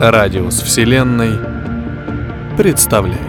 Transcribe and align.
Радиус 0.00 0.60
Вселенной 0.62 1.32
представляет. 2.56 3.27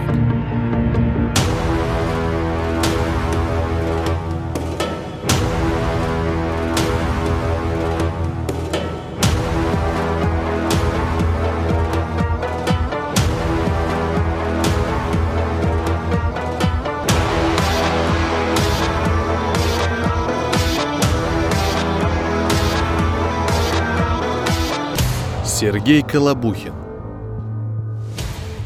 Сергей 25.60 26.00
Колобухин. 26.00 26.72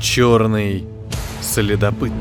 Черный 0.00 0.86
следопыт. 1.42 2.12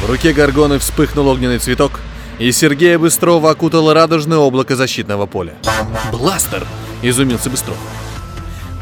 В 0.00 0.08
руке 0.08 0.32
Гаргоны 0.32 0.78
вспыхнул 0.78 1.28
огненный 1.28 1.58
цветок, 1.58 2.00
и 2.38 2.50
Сергея 2.50 2.98
Быстрова 2.98 3.50
окутало 3.50 3.92
радужное 3.92 4.38
облако 4.38 4.74
защитного 4.74 5.26
поля. 5.26 5.52
«Бластер!»— 6.10 6.66
изумился 7.02 7.50
Быстров. 7.50 7.76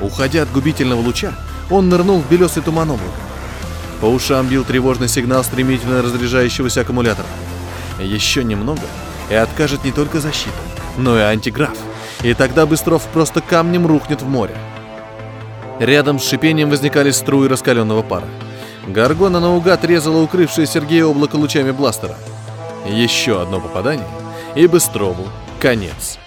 Уходя 0.00 0.42
от 0.42 0.52
губительного 0.52 1.00
луча, 1.00 1.34
он 1.72 1.88
нырнул 1.88 2.20
в 2.20 2.28
белесый 2.28 2.62
туман 2.62 2.90
облака. 2.90 3.10
По 4.00 4.06
ушам 4.06 4.46
бил 4.48 4.64
тревожный 4.64 5.08
сигнал 5.08 5.42
стремительно 5.42 6.02
разряжающегося 6.02 6.82
аккумулятора. 6.82 7.28
Еще 8.00 8.44
немного, 8.44 8.82
и 9.30 9.34
откажет 9.34 9.84
не 9.84 9.92
только 9.92 10.20
защита, 10.20 10.56
но 10.98 11.16
и 11.16 11.22
антиграф. 11.22 11.76
И 12.22 12.34
тогда 12.34 12.66
Быстров 12.66 13.02
просто 13.12 13.40
камнем 13.40 13.86
рухнет 13.86 14.22
в 14.22 14.28
море. 14.28 14.56
Рядом 15.78 16.18
с 16.18 16.28
шипением 16.28 16.70
возникали 16.70 17.10
струи 17.10 17.48
раскаленного 17.48 18.02
пара. 18.02 18.26
Гаргона 18.86 19.40
наугад 19.40 19.84
резала 19.84 20.20
укрывшее 20.20 20.66
Сергея 20.66 21.06
облако 21.06 21.36
лучами 21.36 21.70
бластера. 21.70 22.16
Еще 22.86 23.40
одно 23.40 23.60
попадание, 23.60 24.06
и 24.56 24.66
Быстрову 24.66 25.28
конец. 25.60 26.18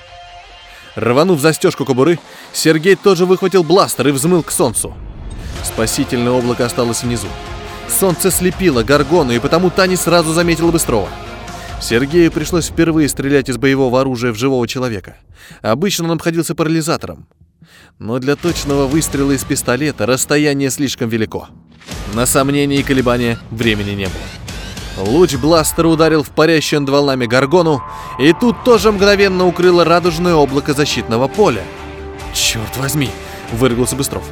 Рванув 0.95 1.41
застежку 1.41 1.83
кобуры, 1.83 2.19
Сергей 2.53 2.95
тоже 2.95 3.25
выхватил 3.25 3.63
бластер 3.63 4.07
и 4.07 4.11
взмыл 4.11 4.43
к 4.43 4.51
солнцу. 4.51 4.93
Спасительное 5.65 6.31
облако 6.31 6.65
осталось 6.65 7.03
внизу. 7.03 7.27
Солнце 7.87 8.31
слепило 8.31 8.83
Гаргону, 8.83 9.33
и 9.33 9.39
потому 9.39 9.69
та 9.69 9.87
не 9.87 9.95
сразу 9.95 10.31
заметила 10.31 10.71
Быстрова. 10.71 11.09
Сергею 11.81 12.31
пришлось 12.31 12.67
впервые 12.67 13.09
стрелять 13.09 13.49
из 13.49 13.57
боевого 13.57 13.99
оружия 13.99 14.31
в 14.31 14.37
живого 14.37 14.67
человека. 14.67 15.17
Обычно 15.61 16.05
он 16.05 16.11
обходился 16.11 16.55
парализатором. 16.55 17.27
Но 17.99 18.19
для 18.19 18.35
точного 18.35 18.85
выстрела 18.85 19.31
из 19.31 19.43
пистолета 19.43 20.05
расстояние 20.05 20.69
слишком 20.69 21.09
велико. 21.09 21.49
На 22.13 22.25
сомнения 22.25 22.77
и 22.77 22.83
колебания 22.83 23.39
времени 23.51 23.91
не 23.91 24.05
было. 24.05 25.07
Луч 25.07 25.35
бластера 25.35 25.87
ударил 25.87 26.23
в 26.23 26.29
парящую 26.29 26.81
над 26.81 26.89
волнами 26.89 27.25
Гаргону, 27.25 27.83
и 28.19 28.33
тут 28.33 28.63
тоже 28.63 28.91
мгновенно 28.91 29.45
укрыло 29.45 29.83
радужное 29.83 30.35
облако 30.35 30.73
защитного 30.73 31.27
поля. 31.27 31.63
«Черт 32.33 32.77
возьми!»— 32.77 33.09
выругался 33.51 33.95
Быстров. 33.95 34.23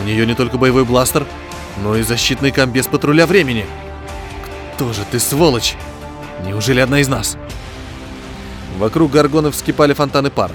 У 0.00 0.06
нее 0.06 0.26
не 0.26 0.34
только 0.34 0.58
боевой 0.58 0.84
бластер, 0.84 1.26
но 1.82 1.96
и 1.96 2.02
защитный 2.02 2.50
комбез 2.50 2.86
патруля 2.86 3.26
времени. 3.26 3.66
Кто 4.74 4.92
же 4.92 5.02
ты, 5.10 5.18
сволочь? 5.18 5.76
Неужели 6.46 6.80
одна 6.80 7.00
из 7.00 7.08
нас? 7.08 7.36
Вокруг 8.78 9.10
горгонов 9.10 9.54
вскипали 9.54 9.92
фонтаны 9.92 10.30
пара. 10.30 10.54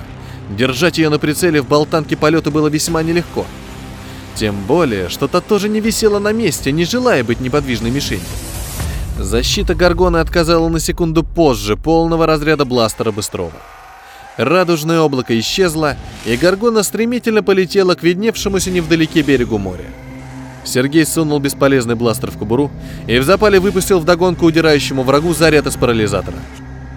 Держать 0.50 0.98
ее 0.98 1.10
на 1.10 1.20
прицеле 1.20 1.62
в 1.62 1.68
болтанке 1.68 2.16
полета 2.16 2.52
было 2.52 2.68
весьма 2.68 3.04
нелегко. 3.04 3.46
Тем 4.36 4.56
более, 4.64 5.10
что 5.10 5.28
та 5.28 5.42
тоже 5.42 5.70
не 5.70 5.80
висела 5.80 6.20
на 6.20 6.32
месте, 6.32 6.72
не 6.72 6.86
желая 6.86 7.24
быть 7.24 7.40
неподвижной 7.40 7.92
мишенью. 7.92 8.24
Защита 9.20 9.76
Гаргона 9.76 10.22
отказала 10.22 10.70
на 10.70 10.80
секунду 10.80 11.24
позже 11.24 11.78
полного 11.78 12.26
разряда 12.26 12.66
бластера 12.66 13.12
Быстрова. 13.12 13.52
Радужное 14.38 15.00
облако 15.00 15.40
исчезло, 15.40 15.96
и 16.26 16.36
Гаргона 16.36 16.84
стремительно 16.84 17.44
полетела 17.44 17.94
к 17.94 18.04
видневшемуся 18.04 18.72
невдалеке 18.72 19.22
берегу 19.22 19.60
моря. 19.60 19.86
Сергей 20.64 21.06
сунул 21.06 21.40
бесполезный 21.40 21.96
бластер 21.96 22.32
в 22.32 22.38
кобуру 22.38 22.72
и 23.06 23.20
в 23.20 23.24
запале 23.24 23.60
выпустил 23.60 24.00
вдогонку 24.00 24.46
удирающему 24.46 25.04
врагу 25.04 25.34
заряд 25.34 25.68
из 25.68 25.76
парализатора. 25.76 26.38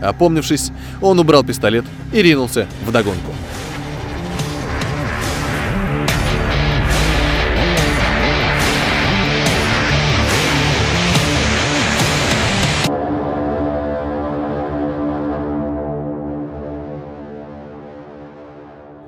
Опомнившись, 0.02 0.70
он 1.02 1.18
убрал 1.18 1.44
пистолет 1.44 1.84
и 2.12 2.22
ринулся 2.22 2.66
вдогонку. 2.86 3.32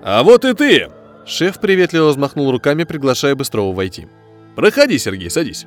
«А 0.03 0.23
вот 0.23 0.45
и 0.45 0.55
ты!» 0.55 0.89
Шеф 1.27 1.61
приветливо 1.61 2.09
взмахнул 2.09 2.51
руками, 2.51 2.85
приглашая 2.85 3.35
Быстрова 3.35 3.75
войти. 3.75 4.09
«Проходи, 4.57 4.99
Сергей, 4.99 5.31
садись». 5.31 5.67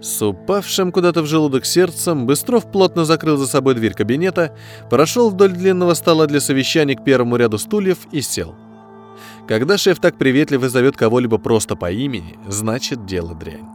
С 0.00 0.22
упавшим 0.22 0.92
куда-то 0.92 1.22
в 1.22 1.26
желудок 1.26 1.64
сердцем 1.64 2.26
Быстров 2.26 2.70
плотно 2.70 3.04
закрыл 3.04 3.38
за 3.38 3.46
собой 3.46 3.74
дверь 3.74 3.94
кабинета, 3.94 4.56
прошел 4.90 5.30
вдоль 5.30 5.52
длинного 5.52 5.94
стола 5.94 6.26
для 6.26 6.40
совещаний 6.40 6.94
к 6.94 7.02
первому 7.02 7.36
ряду 7.36 7.58
стульев 7.58 7.98
и 8.12 8.20
сел. 8.20 8.54
Когда 9.48 9.78
шеф 9.78 9.98
так 9.98 10.16
приветливо 10.16 10.68
зовет 10.68 10.96
кого-либо 10.96 11.38
просто 11.38 11.76
по 11.76 11.90
имени, 11.90 12.38
значит 12.46 13.06
дело 13.06 13.34
дрянь. 13.34 13.66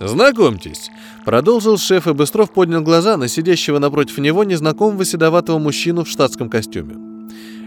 «Знакомьтесь»,— 0.00 0.90
продолжил 1.24 1.78
шеф, 1.78 2.06
и 2.06 2.12
Быстров 2.12 2.50
поднял 2.50 2.80
глаза 2.80 3.16
на 3.16 3.28
сидящего 3.28 3.78
напротив 3.78 4.18
него 4.18 4.44
незнакомого 4.44 5.04
седоватого 5.04 5.58
мужчину 5.58 6.04
в 6.04 6.08
штатском 6.08 6.48
костюме. 6.48 7.09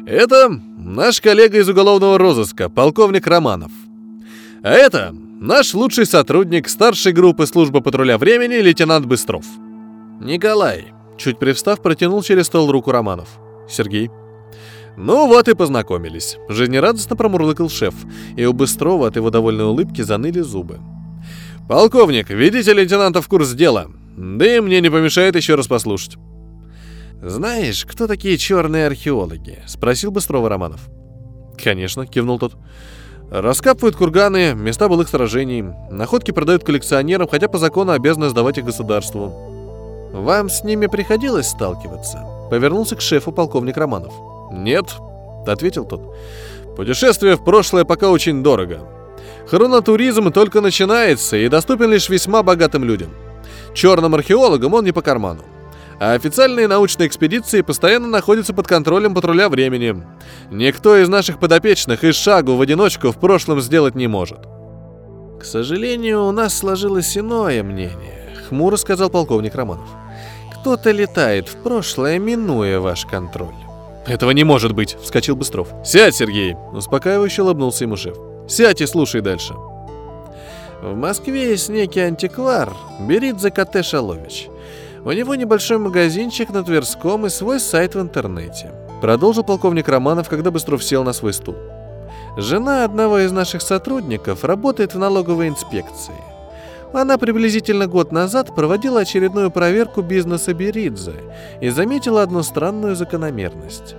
«Это 0.06 0.50
наш 0.78 1.22
коллега 1.22 1.59
из 1.59 1.69
уголовного 1.69 2.18
розыска, 2.18 2.69
полковник 2.69 3.25
Романов. 3.25 3.72
А 4.62 4.69
это 4.69 5.14
наш 5.40 5.74
лучший 5.74 6.06
сотрудник 6.06 6.68
старшей 6.69 7.14
группы 7.14 7.46
службы 7.47 7.81
патруля 7.81 8.18
времени, 8.18 8.56
лейтенант 8.56 9.06
Быстров. 9.06 9.46
Николай, 10.19 10.88
чуть 11.18 11.40
привстав, 11.40 11.81
протянул 11.81 12.22
через 12.22 12.47
стол 12.47 12.72
руку 12.72 12.91
Романов. 12.91 13.30
Сергей. 13.69 14.09
Ну 14.97 15.28
вот 15.28 15.47
и 15.47 15.56
познакомились. 15.56 16.38
Жизнерадостно 16.50 17.16
промурлыкал 17.16 17.70
шеф, 17.70 17.96
и 18.38 18.46
у 18.46 18.53
Быстрова 18.53 19.08
от 19.08 19.16
его 19.16 19.30
довольной 19.30 19.66
улыбки 19.66 20.02
заныли 20.02 20.41
зубы. 20.41 20.80
«Полковник, 21.68 22.30
ведите 22.30 22.74
лейтенанта 22.74 23.22
в 23.22 23.28
курс 23.28 23.53
дела. 23.53 23.90
Да 24.18 24.58
и 24.58 24.59
мне 24.59 24.81
не 24.81 24.90
помешает 24.90 25.35
еще 25.35 25.55
раз 25.55 25.67
послушать». 25.67 26.17
«Знаешь, 27.25 27.85
кто 27.85 28.08
такие 28.08 28.37
черные 28.37 28.87
археологи?»— 28.87 29.59
спросил 29.66 30.11
Быстрова 30.11 30.49
Романов. 30.49 30.81
«Конечно»,— 31.58 32.05
кивнул 32.08 32.37
тот. 32.37 32.55
«Раскапывают 33.31 33.96
курганы, 33.96 34.53
места 34.53 34.90
былых 34.90 35.08
сражений. 35.08 35.64
Находки 35.90 36.31
продают 36.31 36.66
коллекционерам, 36.66 37.29
хотя 37.29 37.47
по 37.47 37.58
закону 37.58 37.93
обязаны 37.93 38.28
сдавать 38.28 38.58
их 38.58 38.66
государству». 38.66 40.11
«Вам 40.11 40.49
с 40.49 40.66
ними 40.66 40.87
приходилось 40.87 41.47
сталкиваться?»— 41.47 42.25
повернулся 42.49 42.97
к 42.97 43.02
шефу 43.02 43.31
полковник 43.31 43.78
Романов. 43.78 44.14
«Нет»,— 44.52 44.93
ответил 45.47 45.85
тот. 45.85 46.02
«Путешествие 46.76 47.37
в 47.37 47.46
прошлое 47.46 47.85
пока 47.85 48.09
очень 48.09 48.43
дорого. 48.43 48.81
Хронотуризм 49.47 50.34
только 50.34 50.59
начинается 50.59 51.37
и 51.37 51.47
доступен 51.47 51.90
лишь 51.90 52.09
весьма 52.09 52.43
богатым 52.43 52.84
людям. 52.84 53.11
Черным 53.73 54.14
археологам 54.14 54.73
он 54.73 54.84
не 54.84 54.91
по 54.91 55.02
карману 55.02 55.43
а 56.03 56.16
официальные 56.16 56.67
научные 56.67 57.08
экспедиции 57.08 57.61
постоянно 57.61 58.08
находятся 58.08 58.53
под 58.53 58.67
контролем 58.67 59.14
патруля 59.14 59.47
времени. 59.47 60.03
Никто 60.52 60.97
из 60.97 61.08
наших 61.08 61.40
подопечных 61.40 62.03
и 62.03 62.11
шагу 62.11 62.55
в 62.55 62.61
одиночку 62.61 63.11
в 63.11 63.17
прошлом 63.17 63.61
сделать 63.61 63.96
не 63.96 64.08
может. 64.08 64.40
«К 65.40 65.46
сожалению, 65.46 66.26
у 66.26 66.32
нас 66.34 66.58
сложилось 66.58 67.17
иное 67.17 67.64
мнение»,— 67.64 68.29
хмуро 68.50 68.76
сказал 68.76 69.09
полковник 69.09 69.55
Романов. 69.55 69.88
«Кто-то 70.59 70.91
летает 70.91 71.47
в 71.47 71.55
прошлое, 71.64 72.20
минуя 72.20 72.82
ваш 72.82 73.05
контроль». 73.05 73.55
«Этого 74.05 74.32
не 74.32 74.44
может 74.44 74.73
быть!»— 74.73 74.97
вскочил 75.02 75.38
Быстров. 75.38 75.70
«Сядь, 75.85 76.16
Сергей!»— 76.16 76.58
успокаивающе 76.73 77.44
улыбнулся 77.44 77.85
ему 77.85 77.96
шеф. 77.96 78.17
«Сядь 78.50 78.82
и 78.82 78.85
слушай 78.88 79.22
дальше». 79.22 79.53
В 80.82 80.96
Москве 80.97 81.52
есть 81.52 81.70
некий 81.70 82.02
антиквар 82.02 82.73
Беридзе 83.00 83.52
Кате 83.52 83.84
Шалович. 83.84 84.50
У 85.05 85.11
него 85.11 85.35
небольшой 85.35 85.79
магазинчик 85.79 86.50
на 86.50 86.64
Тверском 86.64 87.26
и 87.26 87.29
свой 87.29 87.59
сайт 87.59 87.94
в 87.96 88.00
интернете. 88.00 88.72
Продолжил 89.02 89.44
полковник 89.44 89.90
Романов, 89.90 90.29
когда 90.29 90.50
Быстров 90.50 90.82
сел 90.82 91.03
на 91.03 91.11
свой 91.11 91.34
стул. 91.34 91.55
Жена 92.38 92.85
одного 92.85 93.20
из 93.20 93.32
наших 93.34 93.61
сотрудников 93.61 94.46
работает 94.46 94.94
в 94.94 95.00
налоговой 95.00 95.50
инспекции. 95.50 96.16
Она 96.94 97.17
приблизительно 97.17 97.88
год 97.88 98.14
назад 98.14 98.55
проводила 98.55 99.02
очередную 99.02 99.52
проверку 99.52 100.02
бизнеса 100.02 100.53
Беридзе 100.53 101.16
и 101.59 101.67
заметила 101.70 102.22
одну 102.22 102.41
странную 102.41 102.96
закономерность. 102.96 103.96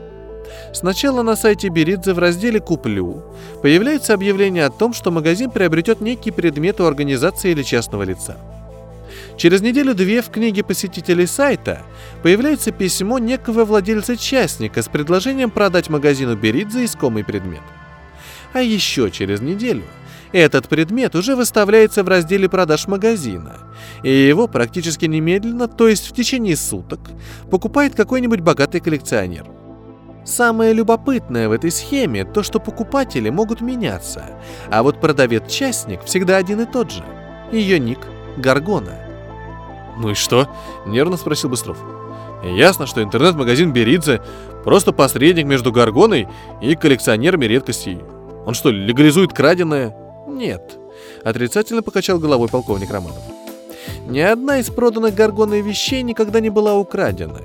Сначала 0.73 1.23
на 1.23 1.37
сайте 1.37 1.69
Беридзе 1.69 2.15
в 2.15 2.19
разделе 2.19 2.61
«Куплю» 2.61 3.25
появляется 3.63 4.15
объявление 4.15 4.65
о 4.65 4.71
том, 4.71 4.95
что 4.95 5.11
магазин 5.11 5.51
приобретет 5.51 6.01
некий 6.01 6.31
предмет 6.31 6.81
у 6.81 6.85
организации 6.85 7.51
или 7.51 7.63
частного 7.63 8.05
лица. 8.05 8.37
Через 9.37 9.63
неделю-две 9.63 10.23
в 10.23 10.31
книге 10.31 10.63
посетителей 10.63 11.27
сайта 11.27 11.83
появляется 12.23 12.71
письмо 12.71 13.19
некого 13.19 13.65
владельца-частника 13.65 14.81
с 14.81 14.89
предложением 14.89 15.51
продать 15.51 15.91
магазину 15.91 16.37
Беридзе 16.37 16.85
искомый 16.85 17.25
предмет. 17.25 17.63
А 18.53 18.61
еще 18.61 19.11
через 19.11 19.41
неделю 19.41 19.83
этот 20.31 20.69
предмет 20.69 21.17
уже 21.17 21.35
выставляется 21.35 22.05
в 22.05 22.09
разделе 22.09 22.49
продаж 22.49 22.87
магазина, 22.87 23.57
и 24.05 24.11
его 24.11 24.47
практически 24.47 25.07
немедленно, 25.07 25.67
то 25.67 25.89
есть 25.89 26.09
в 26.09 26.15
течение 26.15 26.57
суток, 26.57 27.01
покупает 27.51 27.95
какой-нибудь 27.97 28.41
богатый 28.41 28.81
коллекционер. 28.81 29.47
Самое 30.25 30.73
любопытное 30.73 31.49
в 31.49 31.53
этой 31.53 31.71
схеме 31.71 32.25
то, 32.25 32.43
что 32.43 32.59
покупатели 32.59 33.31
могут 33.31 33.61
меняться, 33.61 34.25
а 34.71 34.83
вот 34.83 35.01
продавец-частник 35.01 36.03
всегда 36.05 36.37
один 36.37 36.61
и 36.61 36.67
тот 36.67 36.91
же. 36.93 37.05
Ее 37.53 37.79
ник– 37.79 37.99
Гаргона. 38.37 39.04
«Ну 39.97 40.11
и 40.11 40.15
что?»– 40.15 40.49
нервно 40.87 41.17
спросил 41.17 41.51
Быстров. 41.51 41.79
«Ясно, 42.43 42.87
что 42.87 43.03
интернет-магазин 43.03 43.73
Беридзе– 43.73 44.23
просто 44.65 44.93
посредник 44.93 45.47
между 45.47 45.73
Гаргоной 45.73 46.29
и 46.61 46.75
коллекционерами 46.75 47.47
редкостей. 47.47 48.01
Он 48.47 48.55
что, 48.55 48.71
легализует 48.71 49.33
краденое?» 49.33 49.95
«Нет»,– 50.27 50.79
отрицательно 51.25 51.83
покачал 51.83 52.19
головой 52.19 52.49
полковник 52.49 52.91
Романов. 52.91 53.23
Ни 54.07 54.21
одна 54.21 54.59
из 54.59 54.69
проданных 54.69 55.15
Гаргоной 55.15 55.63
вещей 55.63 56.03
никогда 56.03 56.41
не 56.41 56.51
была 56.51 56.75
украдена. 56.75 57.41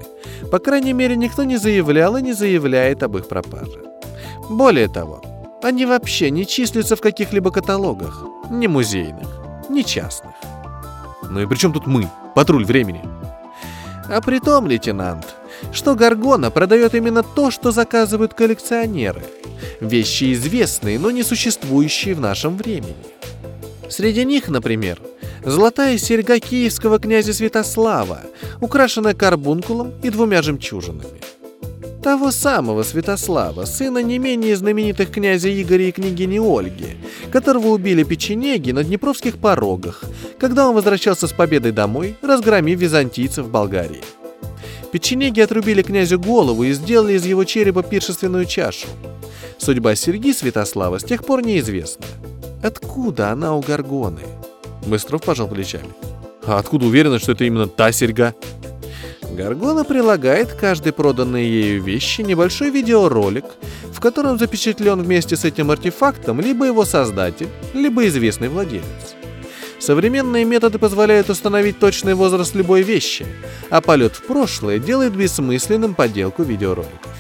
По 0.52 0.60
крайней 0.60 0.94
мере, 0.94 1.16
никто 1.16 1.44
не 1.44 1.58
заявлял 1.58 2.18
и 2.18 2.22
не 2.22 2.34
заявляет 2.34 3.04
об 3.04 3.18
их 3.18 3.28
пропаже. 3.28 3.82
Более 4.50 4.88
того, 4.90 5.22
они 5.62 5.86
вообще 5.86 6.32
не 6.32 6.46
числятся 6.46 6.96
в 6.96 7.02
каких-либо 7.02 7.52
каталогах, 7.52 8.26
ни 8.50 8.68
музейных, 8.68 9.28
ни 9.70 9.84
частных. 9.84 10.34
Ну 11.30 11.42
и 11.42 11.46
при 11.46 11.56
чем 11.56 11.72
тут 11.72 11.86
мы, 11.86 12.10
патруль 12.40 12.64
времени? 12.64 13.02
А 14.08 14.22
при 14.22 14.40
том, 14.40 14.66
лейтенант, 14.66 15.36
что 15.74 15.94
Гаргона 15.94 16.50
продает 16.52 16.96
именно 16.96 17.22
то, 17.22 17.52
что 17.52 17.72
заказывают 17.72 18.34
коллекционеры. 18.34 19.24
Вещи 19.82 20.32
известные, 20.32 21.00
но 21.00 21.12
не 21.12 21.24
существующие 21.24 22.16
в 22.16 22.22
нашем 22.22 22.56
времени. 22.56 22.96
Среди 23.90 24.24
них, 24.24 24.48
например, 24.48 25.02
золотая 25.44 25.98
серьга 25.98 26.40
киевского 26.40 26.98
князя 26.98 27.34
Святослава, 27.34 28.22
украшенная 28.62 29.16
карбункулом 29.16 29.92
и 30.02 30.10
двумя 30.10 30.42
жемчужинами. 30.42 31.20
Того 32.04 32.32
самого 32.32 32.84
Святослава, 32.84 33.66
сына 33.66 34.02
не 34.02 34.20
менее 34.20 34.56
знаменитых 34.56 35.12
князя 35.12 35.50
Игоря 35.50 35.90
и 35.90 35.92
княгини 35.92 36.40
Ольги, 36.40 36.96
которого 37.30 37.68
убили 37.68 38.04
печенеги 38.04 38.72
на 38.72 38.86
Днепровских 38.86 39.38
порогах, 39.38 40.06
когда 40.40 40.70
он 40.70 40.76
возвращался 40.76 41.28
с 41.28 41.34
победой 41.34 41.74
домой, 41.74 42.16
разгромив 42.22 42.80
византийцев 42.80 43.46
в 43.46 43.52
Болгарии. 43.52 44.02
Печенеги 44.94 45.42
отрубили 45.42 45.82
князю 45.82 46.20
голову 46.20 46.64
и 46.64 46.72
сделали 46.72 47.14
из 47.14 47.26
его 47.26 47.44
черепа 47.44 47.84
пиршественную 47.84 48.46
чашу. 48.46 48.88
Судьба 49.58 49.94
Серги 49.96 50.32
Святослава 50.32 51.00
с 51.00 51.04
тех 51.04 51.26
пор 51.26 51.46
неизвестна. 51.46 52.06
Откуда 52.64 53.32
она 53.32 53.56
у 53.56 53.62
Гаргоны? 53.62 54.22
Быстров 54.88 55.22
пожал 55.22 55.50
плечами. 55.50 55.90
А 56.46 56.58
откуда 56.60 56.86
уверена, 56.86 57.20
что 57.20 57.34
это 57.34 57.44
именно 57.44 57.68
та 57.68 57.92
серьга? 57.92 58.34
Гаргона 59.40 59.86
прилагает 59.86 60.52
каждой 60.52 60.92
проданной 60.92 61.46
ею 61.46 61.82
вещи 61.82 62.20
небольшой 62.20 62.72
видеоролик, 62.72 63.46
в 63.90 64.02
котором 64.02 64.38
запечатлен 64.38 65.02
вместе 65.02 65.38
с 65.38 65.46
этим 65.46 65.72
артефактом 65.72 66.42
либо 66.42 66.66
его 66.66 66.84
создатель, 66.84 67.48
либо 67.74 68.06
известный 68.08 68.50
владелец. 68.50 69.16
Современные 69.80 70.44
методы 70.44 70.78
позволяют 70.78 71.30
установить 71.30 71.80
точный 71.80 72.16
возраст 72.16 72.54
любой 72.54 72.82
вещи, 72.82 73.26
а 73.70 73.80
полет 73.80 74.18
в 74.18 74.24
прошлое 74.28 74.78
делает 74.78 75.16
бессмысленным 75.16 75.96
подделку 75.96 76.44
видеороликов. 76.44 77.16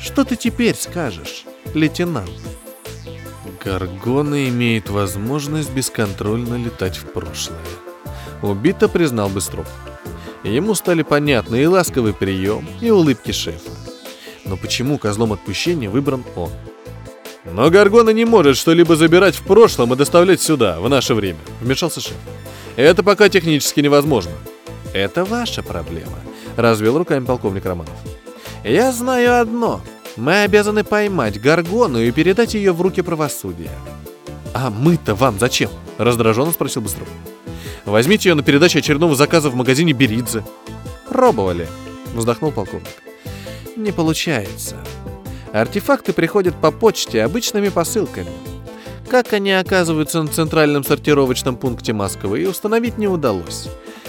Что 0.00 0.22
ты 0.22 0.36
теперь 0.36 0.76
скажешь, 0.76 1.44
лейтенант? 1.74 2.30
Гаргона 3.64 4.48
имеет 4.48 4.90
возможность 4.90 5.72
бесконтрольно 5.72 6.54
летать 6.54 6.98
в 6.98 7.06
прошлое. 7.06 7.58
Убито 8.42 8.88
признал 8.88 9.28
Быстров. 9.28 9.66
Ему 10.44 10.74
стали 10.74 11.02
понятны 11.02 11.62
и 11.62 11.66
ласковый 11.66 12.12
прием, 12.12 12.66
и 12.80 12.90
улыбки 12.90 13.30
шефа. 13.30 13.70
Но 14.44 14.56
почему 14.56 14.98
козлом 14.98 15.32
отпущения 15.32 15.88
выбран 15.88 16.24
он? 16.34 16.50
Но 17.44 17.70
Гаргона 17.70 18.10
не 18.10 18.24
может 18.24 18.56
что-либо 18.56 18.96
забирать 18.96 19.36
в 19.36 19.42
прошлом 19.42 19.92
и 19.92 19.96
доставлять 19.96 20.40
сюда, 20.40 20.80
в 20.80 20.88
наше 20.88 21.14
время, 21.14 21.38
вмешался 21.60 22.00
шеф. 22.00 22.16
Это 22.76 23.02
пока 23.02 23.28
технически 23.28 23.80
невозможно. 23.80 24.32
Это 24.92 25.24
ваша 25.24 25.62
проблема, 25.62 26.18
развел 26.56 26.98
руками 26.98 27.24
полковник 27.24 27.64
Романов. 27.64 27.94
Я 28.64 28.92
знаю 28.92 29.40
одно. 29.40 29.80
Мы 30.16 30.42
обязаны 30.42 30.84
поймать 30.84 31.40
Гаргону 31.40 32.00
и 32.00 32.10
передать 32.10 32.54
ее 32.54 32.72
в 32.72 32.82
руки 32.82 33.00
правосудия. 33.00 33.70
А 34.54 34.70
мы-то 34.70 35.14
вам 35.14 35.38
зачем? 35.38 35.70
Раздраженно 35.98 36.52
спросил 36.52 36.82
Быстров. 36.82 37.08
Возьмите 37.84 38.28
ее 38.28 38.34
на 38.34 38.42
передачу 38.42 38.78
очередного 38.78 39.14
заказа 39.14 39.50
в 39.50 39.54
магазине 39.54 39.92
Беридзе. 39.92 40.44
Пробовали, 41.08 41.68
вздохнул 42.14 42.52
полковник. 42.52 42.88
Не 43.76 43.92
получается. 43.92 44.76
Артефакты 45.52 46.12
приходят 46.12 46.54
по 46.60 46.70
почте 46.70 47.22
обычными 47.22 47.68
посылками. 47.68 48.30
Как 49.08 49.32
они 49.34 49.52
оказываются 49.52 50.22
на 50.22 50.28
центральном 50.28 50.84
сортировочном 50.84 51.56
пункте 51.56 51.92
Москвы, 51.92 52.48
установить 52.48 52.96
не 52.96 53.08
удалось. 53.08 53.68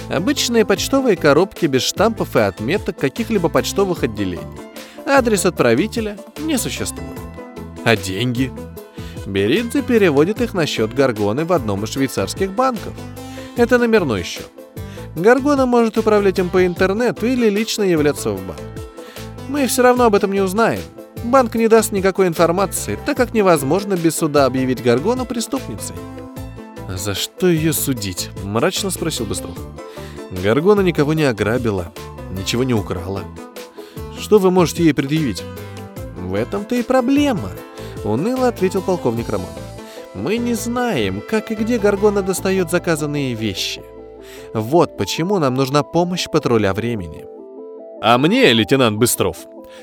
Обычные 0.09 0.65
почтовые 0.65 1.17
коробки 1.17 1.65
без 1.65 1.81
штампов 1.81 2.35
и 2.35 2.39
отметок 2.39 2.97
каких-либо 2.97 3.49
почтовых 3.49 4.03
отделений. 4.03 4.43
Адрес 5.05 5.45
отправителя 5.45 6.17
не 6.39 6.57
существует. 6.57 7.19
А 7.83 7.97
деньги? 7.97 8.51
Беридзе 9.25 9.81
переводит 9.81 10.41
их 10.41 10.53
на 10.53 10.65
счет 10.65 10.93
Гаргоны 10.93 11.43
в 11.45 11.51
одном 11.51 11.83
из 11.83 11.91
швейцарских 11.91 12.51
банков. 12.51 12.93
Это 13.55 13.77
номерной 13.77 14.23
счет. 14.23 14.49
Гаргона 15.15 15.65
может 15.65 15.97
управлять 15.97 16.39
им 16.39 16.49
по 16.49 16.65
интернету 16.65 17.27
или 17.27 17.49
лично 17.49 17.83
являться 17.83 18.31
в 18.31 18.45
банк. 18.47 18.59
Мы 19.47 19.67
все 19.67 19.83
равно 19.83 20.05
об 20.05 20.15
этом 20.15 20.31
не 20.31 20.41
узнаем. 20.41 20.81
Банк 21.23 21.55
не 21.55 21.67
даст 21.67 21.91
никакой 21.91 22.27
информации, 22.27 22.97
так 23.05 23.15
как 23.15 23.33
невозможно 23.33 23.95
без 23.95 24.15
суда 24.15 24.45
объявить 24.45 24.83
Гаргону 24.83 25.25
преступницей. 25.25 25.95
«За 26.89 27.13
что 27.13 27.47
ее 27.47 27.73
судить?»– 27.73 28.29
мрачно 28.43 28.89
спросил 28.89 29.25
Быстров. 29.25 29.57
«Гаргона 30.43 30.81
никого 30.81 31.13
не 31.13 31.23
ограбила, 31.23 31.93
ничего 32.31 32.63
не 32.63 32.73
украла. 32.73 33.23
Что 34.19 34.39
вы 34.39 34.51
можете 34.51 34.83
ей 34.83 34.93
предъявить?» 34.93 35.43
«В 36.17 36.33
этом-то 36.35 36.75
и 36.75 36.83
проблема»,— 36.83 37.51
уныло 38.03 38.47
ответил 38.47 38.81
полковник 38.81 39.29
Романов. 39.29 39.62
Мы 40.13 40.37
не 40.37 40.53
знаем, 40.53 41.23
как 41.27 41.51
и 41.51 41.55
где 41.55 41.79
Гаргона 41.79 42.21
достает 42.21 42.69
заказанные 42.69 43.33
вещи. 43.33 43.81
Вот 44.53 44.95
почему 44.95 45.39
нам 45.39 45.55
нужна 45.55 45.81
помощь 45.81 46.27
патруля 46.31 46.73
времени. 46.73 47.25
А 48.01 48.17
мне, 48.19 48.53
лейтенант 48.53 48.97
Быстров, 48.97 49.37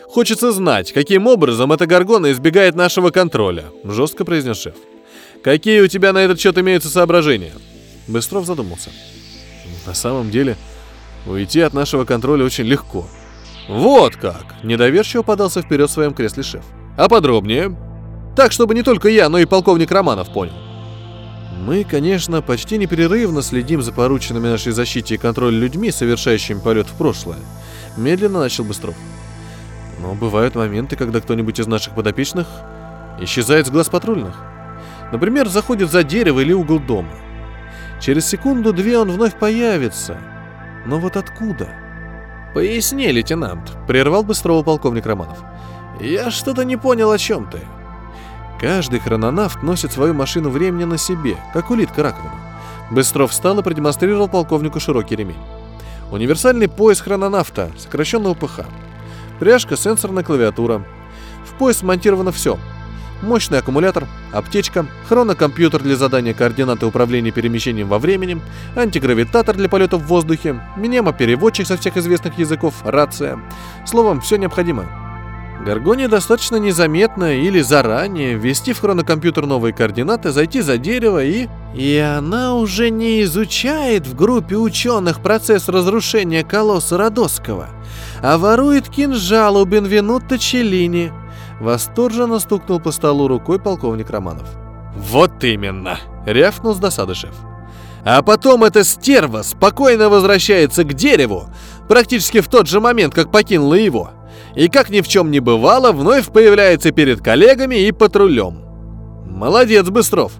хочется 0.04 0.52
знать, 0.52 0.92
каким 0.92 1.26
образом 1.26 1.72
эта 1.72 1.86
Гаргона 1.86 2.30
избегает 2.30 2.76
нашего 2.76 3.10
контроля, 3.10 3.64
жестко 3.82 4.24
произнес 4.24 4.58
шеф. 4.60 4.76
Какие 5.42 5.80
у 5.80 5.88
тебя 5.88 6.12
на 6.12 6.18
этот 6.18 6.38
счет 6.38 6.56
имеются 6.58 6.90
соображения? 6.90 7.52
Быстров 8.06 8.46
задумался. 8.46 8.90
На 9.86 9.94
самом 9.94 10.30
деле, 10.30 10.56
уйти 11.26 11.60
от 11.60 11.72
нашего 11.72 12.04
контроля 12.04 12.44
очень 12.44 12.64
легко. 12.64 13.08
Вот 13.68 14.14
как! 14.14 14.62
Недоверчиво 14.62 15.22
подался 15.22 15.62
вперед 15.62 15.90
в 15.90 15.92
своем 15.92 16.14
кресле 16.14 16.44
шеф. 16.44 16.64
А 16.96 17.08
подробнее? 17.08 17.76
Так, 18.36 18.52
чтобы 18.52 18.74
не 18.74 18.82
только 18.82 19.08
я, 19.08 19.28
но 19.28 19.38
и 19.38 19.44
полковник 19.44 19.90
Романов 19.90 20.32
понял. 20.32 20.54
Мы, 21.60 21.84
конечно, 21.84 22.40
почти 22.40 22.78
непрерывно 22.78 23.42
следим 23.42 23.82
за 23.82 23.92
порученными 23.92 24.48
нашей 24.48 24.72
защите 24.72 25.16
и 25.16 25.18
контролю 25.18 25.58
людьми, 25.58 25.90
совершающими 25.90 26.58
полет 26.58 26.86
в 26.86 26.94
прошлое. 26.94 27.38
Медленно 27.96 28.40
начал 28.40 28.64
Быстров. 28.64 28.94
Но 30.00 30.14
бывают 30.14 30.54
моменты, 30.54 30.96
когда 30.96 31.20
кто-нибудь 31.20 31.60
из 31.60 31.66
наших 31.66 31.94
подопечных 31.94 32.46
исчезает 33.20 33.66
с 33.66 33.70
глаз 33.70 33.90
патрульных. 33.90 34.34
Например, 35.12 35.48
заходит 35.48 35.90
за 35.90 36.02
дерево 36.02 36.40
или 36.40 36.54
угол 36.54 36.78
дома. 36.78 37.12
Через 38.00 38.26
секунду-две 38.26 38.98
он 38.98 39.10
вновь 39.10 39.38
появится. 39.38 40.18
Но 40.86 40.98
вот 40.98 41.16
откуда? 41.16 41.68
«Поясни, 42.54 43.12
лейтенант»,— 43.12 43.72
прервал 43.86 44.24
Быстрова 44.24 44.62
полковник 44.62 45.06
Романов. 45.06 45.38
«Я 46.00 46.30
что-то 46.30 46.64
не 46.64 46.76
понял, 46.76 47.10
о 47.10 47.18
чем 47.18 47.48
ты». 47.50 47.60
Каждый 48.60 49.00
хрононавт 49.00 49.62
носит 49.62 49.90
свою 49.90 50.12
машину 50.12 50.50
времени 50.50 50.84
на 50.84 50.98
себе, 50.98 51.38
как 51.54 51.70
улитка 51.70 52.02
раковину. 52.02 52.34
Быстров 52.90 53.30
встал 53.30 53.58
и 53.58 53.62
продемонстрировал 53.62 54.28
полковнику 54.28 54.80
широкий 54.80 55.16
ремень. 55.16 55.38
Универсальный 56.10 56.68
пояс 56.68 57.00
хрононавта, 57.00 57.70
сокращенно 57.78 58.28
УПХ. 58.28 58.60
Пряжка, 59.38 59.76
сенсорная 59.76 60.24
клавиатура. 60.24 60.84
В 61.46 61.54
пояс 61.54 61.78
смонтировано 61.78 62.32
все. 62.32 62.58
Мощный 63.22 63.58
аккумулятор, 63.60 64.06
аптечка, 64.30 64.86
хронокомпьютер 65.08 65.82
для 65.82 65.96
задания 65.96 66.34
координаты 66.34 66.84
управления 66.84 67.30
перемещением 67.30 67.88
во 67.88 67.98
времени, 67.98 68.42
антигравитатор 68.76 69.56
для 69.56 69.70
полета 69.70 69.96
в 69.96 70.06
воздухе, 70.06 70.60
минема-переводчик 70.76 71.66
со 71.66 71.78
всех 71.78 71.96
известных 71.96 72.38
языков, 72.38 72.74
рация. 72.84 73.40
Словом, 73.86 74.20
все 74.20 74.36
необходимое. 74.36 75.09
Гаргоне 75.64 76.08
достаточно 76.08 76.56
незаметно 76.56 77.34
или 77.34 77.60
заранее 77.60 78.34
ввести 78.34 78.72
в 78.72 78.80
хронокомпьютер 78.80 79.44
новые 79.44 79.74
координаты, 79.74 80.30
зайти 80.30 80.62
за 80.62 80.78
дерево 80.78 81.22
и... 81.22 81.48
И 81.74 81.98
она 81.98 82.54
уже 82.54 82.88
не 82.88 83.22
изучает 83.22 84.06
в 84.06 84.16
группе 84.16 84.56
ученых 84.56 85.22
процесс 85.22 85.68
разрушения 85.68 86.44
колосса 86.44 86.96
Родосского, 86.96 87.68
а 88.22 88.38
ворует 88.38 88.88
кинжал 88.88 89.58
у 89.58 89.64
Бенвенутто 89.66 90.38
Челлини. 90.38 91.12
Восторженно 91.60 92.38
стукнул 92.38 92.80
по 92.80 92.90
столу 92.90 93.28
рукой 93.28 93.60
полковник 93.60 94.08
Романов. 94.08 94.48
«Вот 94.96 95.44
именно!»— 95.44 95.98
рявкнул 96.26 96.74
с 96.74 96.78
досады 96.78 97.14
шеф. 97.14 97.34
А 98.02 98.22
потом 98.22 98.64
эта 98.64 98.82
стерва 98.82 99.42
спокойно 99.42 100.08
возвращается 100.08 100.84
к 100.84 100.94
дереву, 100.94 101.50
практически 101.86 102.40
в 102.40 102.48
тот 102.48 102.66
же 102.66 102.80
момент, 102.80 103.14
как 103.14 103.30
покинула 103.30 103.74
его— 103.74 104.12
и, 104.54 104.68
как 104.68 104.90
ни 104.90 105.00
в 105.00 105.08
чем 105.08 105.30
не 105.30 105.40
бывало, 105.40 105.92
вновь 105.92 106.30
появляется 106.32 106.90
перед 106.90 107.20
коллегами 107.20 107.76
и 107.76 107.92
патрулем. 107.92 108.64
Молодец, 109.24 109.88
Быстров. 109.88 110.32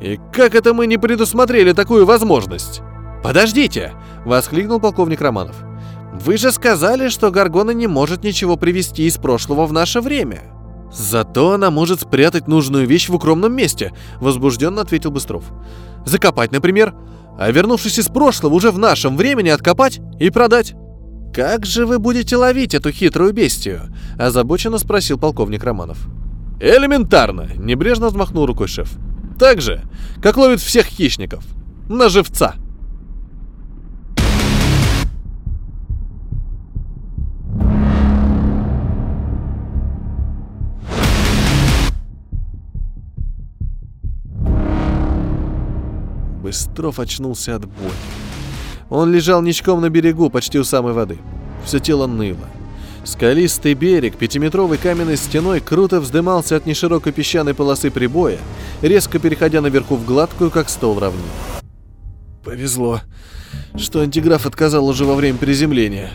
И 0.00 0.18
как 0.32 0.54
это 0.54 0.74
мы 0.74 0.86
не 0.86 0.98
предусмотрели 0.98 1.72
такую 1.72 2.04
возможность? 2.04 2.82
Подождите, 3.22 3.92
воскликнул 4.24 4.80
полковник 4.80 5.20
Романов. 5.20 5.56
Вы 6.12 6.36
же 6.36 6.52
сказали, 6.52 7.08
что 7.08 7.30
Гаргона 7.30 7.70
не 7.70 7.86
может 7.86 8.24
ничего 8.24 8.56
привести 8.56 9.04
из 9.04 9.16
прошлого 9.16 9.66
в 9.66 9.72
наше 9.72 10.00
время. 10.00 10.42
Зато 10.92 11.52
она 11.52 11.70
может 11.70 12.00
спрятать 12.00 12.48
нужную 12.48 12.86
вещь 12.86 13.08
в 13.08 13.14
укромном 13.14 13.54
месте, 13.54 13.92
возбужденно 14.20 14.82
ответил 14.82 15.10
Быстров. 15.10 15.44
Закопать, 16.04 16.52
например, 16.52 16.94
а 17.38 17.50
вернувшись 17.50 17.98
из 17.98 18.08
прошлого 18.08 18.54
уже 18.54 18.70
в 18.70 18.78
нашем 18.78 19.16
времени 19.16 19.48
откопать 19.48 20.00
и 20.18 20.30
продать. 20.30 20.74
«Как 21.34 21.66
же 21.66 21.84
вы 21.86 21.98
будете 21.98 22.36
ловить 22.36 22.74
эту 22.74 22.90
хитрую 22.90 23.32
бестию?»– 23.32 23.94
озабоченно 24.18 24.78
спросил 24.78 25.18
полковник 25.18 25.64
Романов. 25.64 26.08
«Элементарно!»– 26.60 27.48
небрежно 27.56 28.08
взмахнул 28.08 28.46
рукой 28.46 28.68
шеф. 28.68 28.90
«Так 29.38 29.60
же, 29.60 29.82
как 30.22 30.38
ловит 30.38 30.60
всех 30.60 30.86
хищников. 30.86 31.44
На 31.88 32.08
живца!» 32.08 32.54
Быстров 46.42 47.00
очнулся 47.00 47.56
от 47.56 47.66
боли. 47.66 48.25
Он 48.88 49.12
лежал 49.12 49.42
ничком 49.42 49.80
на 49.80 49.90
берегу, 49.90 50.30
почти 50.30 50.58
у 50.58 50.64
самой 50.64 50.92
воды. 50.92 51.18
Все 51.64 51.78
тело 51.78 52.06
ныло. 52.06 52.48
Скалистый 53.04 53.74
берег 53.74 54.16
пятиметровой 54.16 54.78
каменной 54.78 55.16
стеной 55.16 55.60
круто 55.60 56.00
вздымался 56.00 56.56
от 56.56 56.66
неширокой 56.66 57.12
песчаной 57.12 57.54
полосы 57.54 57.90
прибоя, 57.90 58.38
резко 58.82 59.18
переходя 59.18 59.60
наверху 59.60 59.96
в 59.96 60.04
гладкую, 60.04 60.50
как 60.50 60.68
стол 60.68 60.98
равнину. 60.98 61.24
Повезло, 62.44 63.00
что 63.76 64.00
антиграф 64.00 64.46
отказал 64.46 64.86
уже 64.86 65.04
во 65.04 65.14
время 65.14 65.38
приземления, 65.38 66.10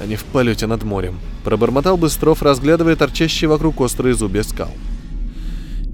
а 0.00 0.06
не 0.06 0.16
в 0.16 0.24
полете 0.24 0.66
над 0.66 0.82
морем. 0.82 1.18
Пробормотал 1.44 1.96
Быстров, 1.96 2.42
разглядывая 2.42 2.96
торчащие 2.96 3.48
вокруг 3.48 3.80
острые 3.80 4.14
зубья 4.14 4.42
скал. 4.42 4.70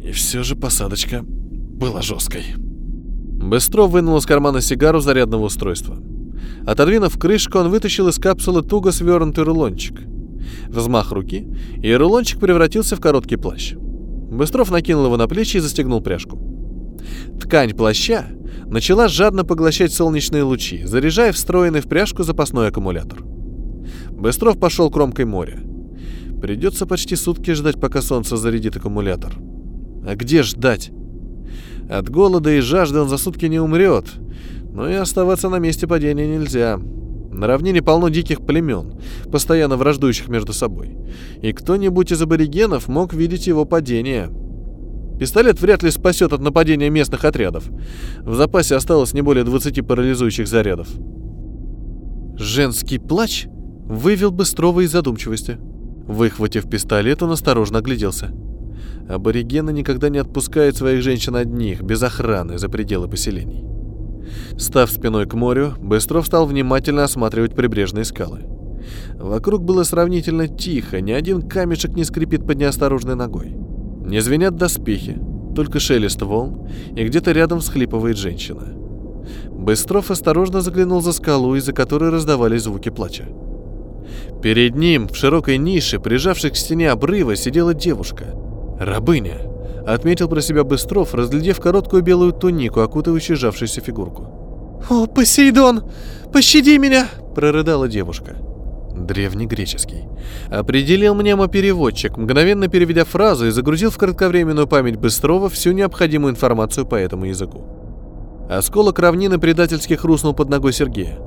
И 0.02 0.12
все 0.12 0.42
же 0.42 0.56
посадочка 0.56 1.22
была 1.22 2.00
жесткой. 2.00 2.54
Быстров 3.42 3.90
вынул 3.90 4.16
из 4.18 4.24
кармана 4.24 4.60
сигару 4.60 5.00
зарядного 5.00 5.44
устройства. 5.44 5.98
Отодвинув 6.64 7.18
крышку, 7.18 7.58
он 7.58 7.70
вытащил 7.70 8.08
из 8.08 8.18
капсулы 8.18 8.62
туго 8.62 8.92
свернутый 8.92 9.44
рулончик. 9.44 10.00
Взмах 10.68 11.10
руки, 11.12 11.48
и 11.82 11.92
рулончик 11.92 12.38
превратился 12.38 12.94
в 12.94 13.00
короткий 13.00 13.36
плащ. 13.36 13.74
Быстров 13.74 14.70
накинул 14.70 15.06
его 15.06 15.16
на 15.16 15.26
плечи 15.26 15.56
и 15.56 15.60
застегнул 15.60 16.00
пряжку. 16.00 16.38
Ткань 17.40 17.74
плаща 17.74 18.26
начала 18.66 19.08
жадно 19.08 19.44
поглощать 19.44 19.92
солнечные 19.92 20.44
лучи, 20.44 20.84
заряжая 20.84 21.32
встроенный 21.32 21.80
в 21.80 21.88
пряжку 21.88 22.22
запасной 22.22 22.68
аккумулятор. 22.68 23.24
Быстров 24.10 24.58
пошел 24.58 24.90
кромкой 24.90 25.24
моря. 25.24 25.58
Придется 26.40 26.86
почти 26.86 27.16
сутки 27.16 27.50
ждать, 27.52 27.80
пока 27.80 28.02
солнце 28.02 28.36
зарядит 28.36 28.76
аккумулятор. 28.76 29.34
А 30.06 30.14
где 30.14 30.42
ждать? 30.42 30.92
От 31.88 32.08
голода 32.08 32.50
и 32.50 32.60
жажды 32.60 33.00
он 33.00 33.08
за 33.08 33.18
сутки 33.18 33.46
не 33.46 33.60
умрет. 33.60 34.06
Но 34.72 34.88
и 34.88 34.94
оставаться 34.94 35.48
на 35.48 35.58
месте 35.58 35.86
падения 35.86 36.26
нельзя. 36.26 36.78
На 37.32 37.46
равнине 37.46 37.82
полно 37.82 38.08
диких 38.08 38.44
племен, 38.44 38.94
постоянно 39.30 39.76
враждующих 39.76 40.28
между 40.28 40.52
собой. 40.52 40.96
И 41.40 41.52
кто-нибудь 41.52 42.12
из 42.12 42.20
аборигенов 42.20 42.88
мог 42.88 43.14
видеть 43.14 43.46
его 43.46 43.64
падение. 43.64 44.30
Пистолет 45.18 45.60
вряд 45.60 45.82
ли 45.82 45.90
спасет 45.90 46.32
от 46.32 46.40
нападения 46.40 46.90
местных 46.90 47.24
отрядов. 47.24 47.64
В 48.22 48.34
запасе 48.34 48.76
осталось 48.76 49.14
не 49.14 49.22
более 49.22 49.44
20 49.44 49.86
парализующих 49.86 50.46
зарядов. 50.46 50.88
Женский 52.36 52.98
плач 52.98 53.46
вывел 53.46 54.30
Быстрова 54.30 54.80
из 54.80 54.90
задумчивости. 54.90 55.58
Выхватив 56.06 56.68
пистолет, 56.68 57.22
он 57.22 57.30
осторожно 57.30 57.78
огляделся. 57.78 58.32
Аборигены 59.08 59.72
никогда 59.72 60.08
не 60.08 60.18
отпускают 60.18 60.76
своих 60.76 61.02
женщин 61.02 61.36
одних, 61.36 61.82
без 61.82 62.02
охраны, 62.02 62.58
за 62.58 62.68
пределы 62.68 63.08
поселений. 63.08 63.64
Став 64.58 64.90
спиной 64.90 65.26
к 65.26 65.34
морю, 65.34 65.74
Быстров 65.78 66.26
стал 66.26 66.46
внимательно 66.46 67.04
осматривать 67.04 67.54
прибрежные 67.54 68.04
скалы. 68.04 68.40
Вокруг 69.14 69.64
было 69.64 69.82
сравнительно 69.84 70.48
тихо, 70.48 71.00
ни 71.00 71.12
один 71.12 71.42
камешек 71.42 71.94
не 71.94 72.04
скрипит 72.04 72.46
под 72.46 72.58
неосторожной 72.58 73.14
ногой. 73.14 73.54
Не 74.04 74.20
звенят 74.20 74.56
доспехи, 74.56 75.18
только 75.54 75.80
шелест 75.80 76.22
волн, 76.22 76.68
и 76.96 77.04
где-то 77.04 77.32
рядом 77.32 77.60
всхлипывает 77.60 78.16
женщина. 78.16 78.74
Быстров 79.50 80.10
осторожно 80.10 80.60
заглянул 80.60 81.00
за 81.00 81.12
скалу, 81.12 81.54
из-за 81.54 81.72
которой 81.72 82.10
раздавались 82.10 82.62
звуки 82.62 82.88
плача. 82.88 83.28
Перед 84.42 84.74
ним, 84.74 85.08
в 85.08 85.16
широкой 85.16 85.58
нише, 85.58 86.00
прижавшись 86.00 86.52
к 86.52 86.56
стене 86.56 86.90
обрыва, 86.90 87.36
сидела 87.36 87.74
девушка. 87.74 88.34
Рабыня. 88.84 89.38
Отметил 89.86 90.28
про 90.28 90.40
себя 90.40 90.64
Быстров, 90.64 91.14
разглядев 91.14 91.60
короткую 91.60 92.02
белую 92.02 92.32
тунику, 92.32 92.80
окутывающую 92.80 93.36
сжавшуюся 93.36 93.80
фигурку. 93.80 94.82
«О, 94.88 95.06
Посейдон! 95.06 95.84
Пощади 96.32 96.78
меня!»— 96.78 97.08
прорыдала 97.34 97.88
девушка. 97.88 98.36
Древнегреческий. 98.94 100.04
Определил 100.50 101.14
мнемо-переводчик, 101.14 102.16
мгновенно 102.16 102.68
переведя 102.68 103.04
фразу 103.04 103.46
и 103.46 103.50
загрузил 103.50 103.90
в 103.90 103.98
кратковременную 103.98 104.66
память 104.66 104.96
Быстрова 104.96 105.48
всю 105.48 105.72
необходимую 105.72 106.32
информацию 106.32 106.86
по 106.86 106.94
этому 106.94 107.24
языку. 107.24 107.64
Осколок 108.50 108.98
равнины 108.98 109.38
предательски 109.38 109.94
хрустнул 109.94 110.34
под 110.34 110.50
ногой 110.50 110.72
Сергея. 110.72 111.18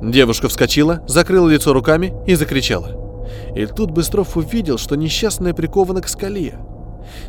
Девушка 0.00 0.48
вскочила, 0.48 1.02
закрыла 1.08 1.48
лицо 1.48 1.72
руками 1.72 2.14
и 2.26 2.34
закричала. 2.34 2.98
И 3.56 3.66
тут 3.66 3.90
Быстров 3.90 4.36
увидел, 4.36 4.78
что 4.78 4.94
несчастная 4.94 5.54
прикована 5.54 6.02
к 6.02 6.08
скале. 6.08 6.54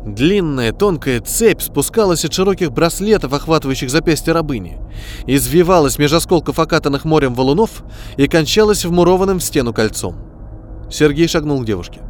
Длинная 0.04 0.72
тонкая 0.72 1.20
цепь 1.20 1.62
спускалась 1.62 2.24
от 2.24 2.32
широких 2.32 2.72
браслетов, 2.72 3.32
охватывающих 3.32 3.90
запястья 3.90 4.32
рабыни, 4.32 4.78
извивалась 5.26 5.98
меж 5.98 6.12
осколков 6.12 6.58
окатанных 6.58 7.04
морем 7.04 7.34
валунов 7.34 7.82
и 8.16 8.28
кончалась 8.28 8.84
вмурованным 8.84 9.38
в 9.38 9.44
стену 9.44 9.72
кольцом. 9.72 10.16
Сергей 10.90 11.28
шагнул 11.28 11.60
к 11.60 11.66
девушке. 11.66 12.00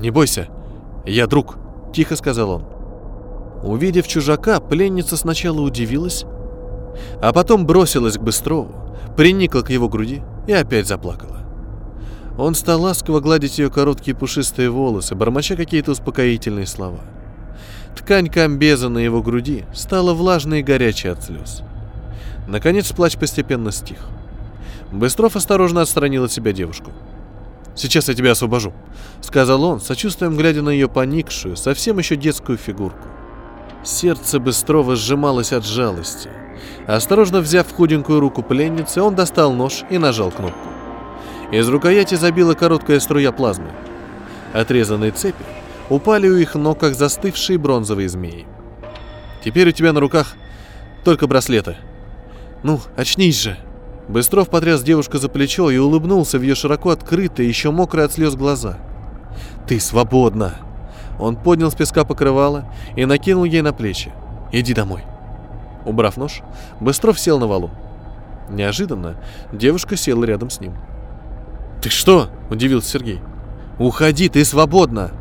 «Не 0.00 0.10
бойся, 0.10 0.48
я 1.06 1.26
друг»,— 1.26 1.56
тихо 1.94 2.16
сказал 2.16 2.50
он. 2.50 2.64
Увидев 3.62 4.06
чужака, 4.06 4.60
пленница 4.60 5.16
сначала 5.16 5.60
удивилась, 5.60 6.24
а 7.22 7.32
потом 7.32 7.66
бросилась 7.66 8.18
к 8.18 8.22
Быстрову, 8.22 8.72
приникла 9.16 9.62
к 9.62 9.70
его 9.70 9.88
груди 9.88 10.22
и 10.46 10.52
опять 10.52 10.86
заплакала. 10.86 11.35
Он 12.38 12.54
стал 12.54 12.82
ласково 12.82 13.20
гладить 13.20 13.58
ее 13.58 13.70
короткие 13.70 14.14
пушистые 14.14 14.68
волосы, 14.68 15.14
бормоча 15.14 15.56
какие-то 15.56 15.92
успокоительные 15.92 16.66
слова. 16.66 17.00
Ткань 17.96 18.28
комбеза 18.28 18.90
на 18.90 18.98
его 18.98 19.22
груди 19.22 19.64
стала 19.72 20.12
влажной 20.12 20.60
и 20.60 20.62
горячей 20.62 21.08
от 21.08 21.24
слез. 21.24 21.62
Наконец 22.46 22.92
плач 22.92 23.16
постепенно 23.16 23.72
стих. 23.72 23.98
Быстров 24.92 25.34
осторожно 25.34 25.80
отстранил 25.80 26.24
от 26.24 26.32
себя 26.32 26.52
девушку. 26.52 26.92
сейчас 27.74 28.08
я 28.08 28.14
тебя 28.14 28.32
освобожу»,— 28.32 28.72
сказал 29.20 29.64
он, 29.64 29.80
сочувствием 29.80 30.36
глядя 30.36 30.62
на 30.62 30.70
ее 30.70 30.88
поникшую, 30.88 31.56
совсем 31.56 31.98
еще 31.98 32.16
детскую 32.16 32.56
фигурку. 32.56 33.08
Сердце 33.82 34.38
Быстрова 34.38 34.96
сжималось 34.96 35.52
от 35.52 35.64
жалости. 35.64 36.30
Осторожно 36.86 37.40
взяв 37.40 37.70
худенькую 37.72 38.20
руку 38.20 38.42
пленницы, 38.42 39.02
он 39.02 39.14
достал 39.14 39.52
нож 39.52 39.84
и 39.90 39.98
нажал 39.98 40.30
кнопку. 40.30 40.75
Из 41.52 41.68
рукояти 41.68 42.16
забила 42.16 42.54
короткая 42.54 42.98
струя 42.98 43.30
плазмы. 43.30 43.70
Отрезанные 44.52 45.12
цепи 45.12 45.44
упали 45.88 46.28
у 46.28 46.36
их 46.36 46.54
ног, 46.54 46.80
как 46.80 46.94
застывшие 46.94 47.58
бронзовые 47.58 48.08
змеи. 48.08 48.46
«Теперь 49.44 49.68
у 49.68 49.72
тебя 49.72 49.92
на 49.92 50.00
руках 50.00 50.34
только 51.04 51.28
браслеты. 51.28 51.76
Ну, 52.64 52.80
очнись 52.96 53.40
же!» 53.40 53.56
Быстров 54.08 54.48
потряс 54.48 54.82
девушку 54.82 55.18
за 55.18 55.28
плечо 55.28 55.70
и 55.70 55.78
улыбнулся 55.78 56.38
в 56.38 56.42
ее 56.42 56.54
широко 56.54 56.90
открытые, 56.90 57.48
еще 57.48 57.70
мокрые 57.70 58.06
от 58.06 58.12
слез 58.12 58.34
глаза. 58.34 58.78
«Ты 59.68 59.78
свободна!» 59.78 60.54
Он 61.18 61.36
поднял 61.36 61.70
с 61.70 61.74
песка 61.74 62.04
покрывало 62.04 62.72
и 62.96 63.04
накинул 63.04 63.44
ей 63.44 63.62
на 63.62 63.72
плечи. 63.72 64.12
«Иди 64.52 64.74
домой!» 64.74 65.02
Убрав 65.84 66.16
нож, 66.16 66.42
Быстров 66.80 67.18
сел 67.18 67.38
на 67.38 67.46
валу. 67.46 67.70
Неожиданно 68.48 69.16
девушка 69.52 69.96
села 69.96 70.24
рядом 70.24 70.50
с 70.50 70.60
ним. 70.60 70.74
«Ты 71.82 71.90
что?»– 71.90 72.30
удивился 72.50 72.90
Сергей. 72.90 73.20
«Уходи, 73.78 74.28
ты 74.28 74.44
свободна!» 74.44 75.12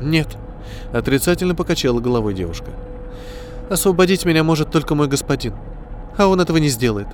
«Нет»,— 0.00 0.36
отрицательно 0.92 1.54
покачала 1.54 2.00
головой 2.00 2.34
девушка. 2.34 2.70
«Освободить 3.70 4.24
меня 4.24 4.44
может 4.44 4.70
только 4.70 4.94
мой 4.94 5.08
господин, 5.08 5.54
а 6.16 6.26
он 6.26 6.40
этого 6.40 6.58
не 6.58 6.68
сделает. 6.68 7.08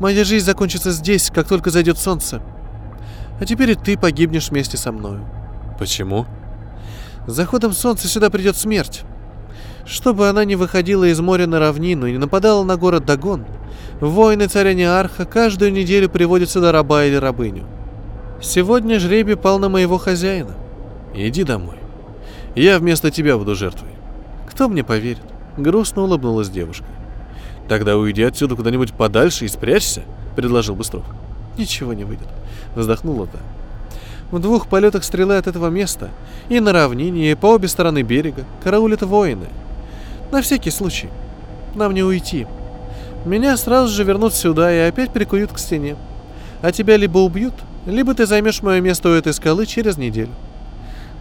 Моя 0.00 0.24
жизнь 0.24 0.44
закончится 0.44 0.90
здесь, 0.90 1.30
как 1.34 1.48
только 1.48 1.70
зайдет 1.70 1.98
солнце. 1.98 2.42
А 3.40 3.44
теперь 3.46 3.70
и 3.70 3.74
ты 3.74 3.96
погибнешь 3.96 4.50
вместе 4.50 4.76
со 4.76 4.92
мною». 4.92 5.26
«Почему?» 5.78 6.26
«С 7.26 7.32
заходом 7.32 7.72
солнца 7.72 8.06
сюда 8.06 8.30
придет 8.30 8.56
смерть. 8.56 9.02
Чтобы 9.86 10.28
она 10.28 10.44
не 10.44 10.56
выходила 10.56 11.04
из 11.04 11.20
моря 11.20 11.46
на 11.46 11.60
равнину 11.60 12.06
и 12.06 12.12
не 12.12 12.18
нападала 12.18 12.64
на 12.64 12.76
город 12.76 13.04
Дагон, 13.06 13.46
воины 14.00 14.48
царя 14.48 14.74
Неарха 14.74 15.24
каждую 15.24 15.72
неделю 15.72 16.08
приводят 16.10 16.50
сюда 16.50 16.72
раба 16.72 17.04
или 17.04 17.14
рабыню. 17.14 17.66
Сегодня 18.40 19.00
жребий 19.00 19.36
пал 19.36 19.58
на 19.58 19.68
моего 19.68 19.98
хозяина. 19.98 20.54
Иди 21.14 21.42
домой. 21.42 21.78
Я 22.54 22.78
вместо 22.78 23.10
тебя 23.10 23.38
буду 23.38 23.54
жертвой. 23.54 23.90
Кто 24.50 24.68
мне 24.68 24.84
поверит? 24.84 25.22
Грустно 25.56 26.02
улыбнулась 26.02 26.50
девушка. 26.50 26.84
Тогда 27.68 27.96
уйди 27.96 28.22
отсюда 28.22 28.54
куда-нибудь 28.54 28.92
подальше 28.92 29.46
и 29.46 29.48
спрячься, 29.48 30.02
предложил 30.36 30.74
Быстров. 30.74 31.04
Ничего 31.56 31.94
не 31.94 32.04
выйдет. 32.04 32.28
Вздохнула 32.74 33.26
та. 33.26 33.38
В 34.30 34.38
двух 34.38 34.66
полетах 34.66 35.04
стрелы 35.04 35.36
от 35.36 35.46
этого 35.46 35.68
места, 35.68 36.10
и 36.48 36.60
на 36.60 36.72
равнине, 36.72 37.30
и 37.30 37.34
по 37.34 37.46
обе 37.46 37.68
стороны 37.68 38.02
берега, 38.02 38.44
караулят 38.62 39.02
воины. 39.02 39.46
На 40.30 40.42
всякий 40.42 40.70
случай. 40.70 41.08
Нам 41.74 41.94
не 41.94 42.02
уйти. 42.02 42.46
Меня 43.24 43.56
сразу 43.56 43.94
же 43.94 44.04
вернут 44.04 44.34
сюда 44.34 44.72
и 44.72 44.88
опять 44.88 45.12
прикуют 45.12 45.52
к 45.52 45.58
стене. 45.58 45.96
А 46.60 46.72
тебя 46.72 46.96
либо 46.96 47.18
убьют, 47.18 47.54
либо 47.86 48.14
ты 48.14 48.26
займешь 48.26 48.62
мое 48.62 48.80
место 48.80 49.08
у 49.08 49.12
этой 49.12 49.32
скалы 49.32 49.64
через 49.66 49.96
неделю. 49.96 50.32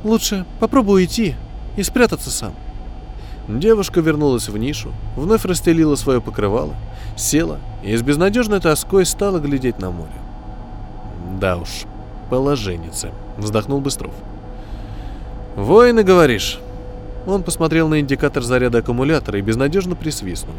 Лучше 0.04 0.46
попробуй 0.60 1.06
идти 1.06 1.36
и 1.78 1.84
спрятаться 1.84 2.30
сам. 2.30 2.54
Девушка 3.48 4.02
вернулась 4.02 4.50
в 4.50 4.58
нишу, 4.58 4.92
вновь 5.16 5.46
расстелила 5.46 5.96
свое 5.96 6.20
покрывало, 6.20 6.74
села 7.16 7.60
и 7.84 7.96
с 7.96 8.02
безнадежной 8.02 8.60
тоской 8.60 9.06
стала 9.06 9.40
глядеть 9.40 9.80
на 9.80 9.92
море. 9.92 10.12
«Да 11.40 11.58
уж, 11.58 11.86
положенница»,— 12.30 13.12
вздохнул 13.38 13.82
Быстров. 13.82 14.14
«Воины, 15.56 16.04
говоришь?» 16.04 16.60
Он 17.28 17.44
посмотрел 17.44 17.88
на 17.88 18.00
индикатор 18.00 18.44
заряда 18.44 18.80
аккумулятора 18.80 19.40
и 19.40 19.42
безнадежно 19.42 19.96
присвистнул. 19.96 20.56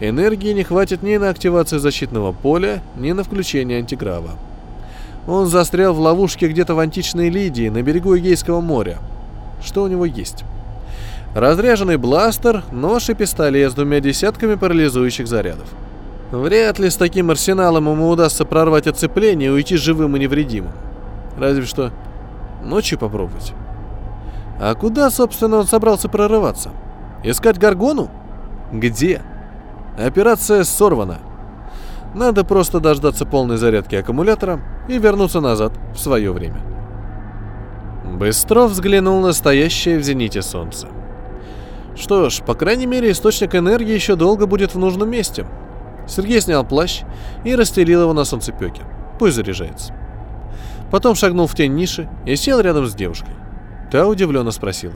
Энергии 0.00 0.52
не 0.52 0.64
хватит 0.64 1.02
ни 1.02 1.16
на 1.16 1.28
активацию 1.28 1.80
защитного 1.80 2.32
поля, 2.32 2.82
ни 2.96 3.12
на 3.12 3.24
включение 3.24 3.78
антиграва. 3.78 4.30
Он 5.28 5.46
застрял 5.46 5.92
в 5.92 6.00
ловушке 6.00 6.48
где-то 6.48 6.74
в 6.74 6.78
античной 6.78 7.28
Лидии, 7.28 7.68
на 7.68 7.82
берегу 7.82 8.16
Эгейского 8.16 8.62
моря. 8.62 8.98
Что 9.62 9.82
у 9.82 9.86
него 9.86 10.06
есть? 10.06 10.44
Разряженный 11.34 11.98
бластер, 11.98 12.64
нож 12.72 13.10
и 13.10 13.14
пистолет 13.14 13.72
с 13.72 13.74
двумя 13.74 14.00
десятками 14.00 14.54
парализующих 14.54 15.28
зарядов. 15.28 15.68
Вряд 16.32 16.78
ли 16.78 16.88
с 16.88 16.96
таким 16.96 17.30
арсеналом 17.30 17.90
ему 17.90 18.08
удастся 18.08 18.46
прорвать 18.46 18.86
оцепление 18.86 19.50
и 19.50 19.52
уйти 19.52 19.76
живым 19.76 20.16
и 20.16 20.20
невредимым. 20.20 20.72
Разве 21.36 21.66
что 21.66 21.92
ночью 22.64 22.98
попробовать. 22.98 23.52
А 24.58 24.74
куда, 24.74 25.10
собственно, 25.10 25.58
он 25.58 25.66
собрался 25.66 26.08
прорываться? 26.08 26.70
Искать 27.22 27.58
Гаргону? 27.58 28.10
Где? 28.72 29.20
Операция 29.98 30.64
сорвана. 30.64 31.18
Надо 32.18 32.42
просто 32.42 32.80
дождаться 32.80 33.24
полной 33.24 33.58
зарядки 33.58 33.94
аккумулятора 33.94 34.60
и 34.88 34.98
вернуться 34.98 35.40
назад 35.40 35.72
в 35.94 36.00
свое 36.00 36.32
время. 36.32 36.60
Быстров 38.04 38.72
взглянул 38.72 39.20
на 39.20 39.32
стоящее 39.32 40.00
в 40.00 40.02
зените 40.02 40.42
солнце. 40.42 40.88
Что 41.94 42.28
ж, 42.28 42.42
по 42.42 42.54
крайней 42.54 42.86
мере, 42.86 43.12
источник 43.12 43.54
энергии 43.54 43.94
еще 43.94 44.16
долго 44.16 44.48
будет 44.48 44.74
в 44.74 44.78
нужном 44.80 45.08
месте. 45.08 45.46
Сергей 46.08 46.40
снял 46.40 46.64
плащ 46.64 47.02
и 47.44 47.54
расстелил 47.54 48.02
его 48.02 48.12
на 48.12 48.24
солнцепеке. 48.24 48.82
Пусть 49.20 49.36
заряжается. 49.36 49.94
Потом 50.90 51.14
шагнул 51.14 51.46
в 51.46 51.54
тень 51.54 51.76
ниши 51.76 52.08
и 52.26 52.34
сел 52.34 52.58
рядом 52.58 52.86
с 52.86 52.96
девушкой. 52.96 53.34
Та 53.92 54.08
удивленно 54.08 54.50
спросила. 54.50 54.94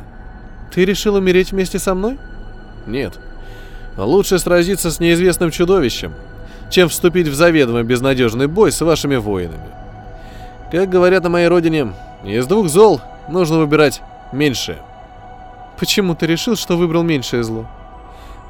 «Ты 0.74 0.84
решил 0.84 1.14
умереть 1.14 1.52
вместе 1.52 1.78
со 1.78 1.94
мной?» 1.94 2.18
«Нет. 2.84 3.20
Лучше 3.96 4.40
сразиться 4.40 4.90
с 4.90 4.98
неизвестным 4.98 5.52
чудовищем, 5.52 6.14
чем 6.72 6.88
вступить 6.88 7.28
в 7.28 7.34
заведомо 7.34 7.82
безнадежный 7.82 8.46
бой 8.46 8.72
с 8.72 8.80
вашими 8.80 9.16
воинами. 9.16 9.70
Как 10.70 10.88
говорят 10.88 11.22
на 11.22 11.28
моей 11.28 11.46
родине, 11.46 11.92
из 12.24 12.46
двух 12.46 12.68
зол 12.68 13.00
нужно 13.28 13.58
выбирать 13.58 14.00
меньшее. 14.32 14.78
Почему 15.78 16.14
ты 16.14 16.26
решил, 16.26 16.56
что 16.56 16.78
выбрал 16.78 17.02
меньшее 17.02 17.44
зло? 17.44 17.66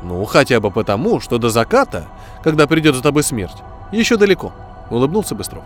Ну, 0.03 0.25
хотя 0.25 0.61
бы 0.61 0.71
потому, 0.71 1.19
что 1.21 1.39
до 1.39 1.49
заката, 1.49 2.05
когда 2.45 2.67
придет 2.67 2.95
за 2.95 3.03
тобой 3.03 3.25
смерть, 3.25 3.57
еще 3.91 4.17
далеко, 4.17 4.53
улыбнулся 4.89 5.35
Быстров. 5.35 5.65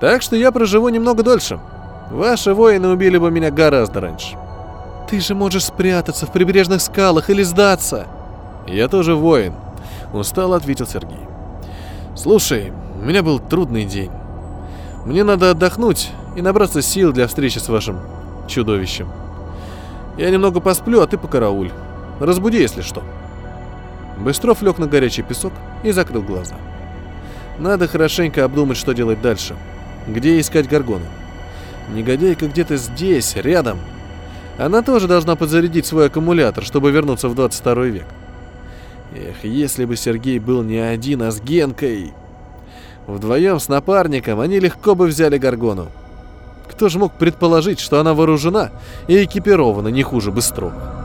Так 0.00 0.20
что 0.20 0.36
я 0.36 0.52
проживу 0.52 0.88
немного 0.90 1.22
дольше. 1.22 1.60
Ваши 2.10 2.52
воины 2.52 2.88
убили 2.88 3.16
бы 3.16 3.30
меня 3.30 3.50
гораздо 3.50 4.00
раньше. 4.00 4.36
Ты 5.08 5.20
же 5.20 5.34
можешь 5.34 5.64
спрятаться 5.64 6.26
в 6.26 6.32
прибрежных 6.32 6.82
скалах 6.82 7.30
или 7.30 7.42
сдаться. 7.42 8.06
Я 8.66 8.88
тоже 8.88 9.14
воин, 9.14 9.54
устало 10.12 10.56
ответил 10.56 10.86
Сергей. 10.86 11.29
Слушай, 12.22 12.70
у 13.00 13.06
меня 13.06 13.22
был 13.22 13.38
трудный 13.38 13.86
день. 13.86 14.10
Мне 15.06 15.24
надо 15.24 15.52
отдохнуть 15.52 16.10
и 16.36 16.42
набраться 16.42 16.82
сил 16.82 17.14
для 17.14 17.26
встречи 17.26 17.56
с 17.56 17.66
вашим 17.70 17.98
чудовищем. 18.46 19.08
Я 20.18 20.28
немного 20.28 20.60
посплю, 20.60 21.00
а 21.00 21.06
ты 21.06 21.16
покарауль. 21.16 21.70
Разбуди, 22.20 22.58
если 22.58 22.82
что. 22.82 23.02
Быстров 24.18 24.60
лег 24.60 24.76
на 24.76 24.86
горячий 24.86 25.22
песок 25.22 25.54
и 25.82 25.92
закрыл 25.92 26.20
глаза. 26.20 26.56
Надо 27.58 27.88
хорошенько 27.88 28.44
обдумать, 28.44 28.76
что 28.76 28.92
делать 28.92 29.22
дальше. 29.22 29.56
Где 30.06 30.38
искать 30.38 30.68
Гаргону? 30.68 31.06
Негодяйка 31.88 32.48
где-то 32.48 32.76
здесь, 32.76 33.34
рядом. 33.34 33.78
Она 34.58 34.82
тоже 34.82 35.08
должна 35.08 35.36
подзарядить 35.36 35.86
свой 35.86 36.08
аккумулятор, 36.08 36.64
чтобы 36.64 36.90
вернуться 36.90 37.30
в 37.30 37.34
22 37.34 37.84
век. 37.84 38.06
Эх, 39.14 39.44
если 39.44 39.84
бы 39.84 39.96
Сергей 39.96 40.38
был 40.38 40.62
не 40.62 40.78
один, 40.78 41.22
а 41.22 41.30
с 41.30 41.40
Генкой. 41.40 42.12
Вдвоем 43.06 43.58
с 43.58 43.68
напарником 43.68 44.38
они 44.40 44.60
легко 44.60 44.94
бы 44.94 45.06
взяли 45.06 45.36
Гаргону. 45.36 45.88
Кто 46.70 46.88
же 46.88 46.98
мог 46.98 47.12
предположить, 47.14 47.80
что 47.80 47.98
она 47.98 48.14
вооружена 48.14 48.70
и 49.08 49.24
экипирована 49.24 49.88
не 49.88 50.02
хуже 50.02 50.30
Быстрова? 50.30 51.00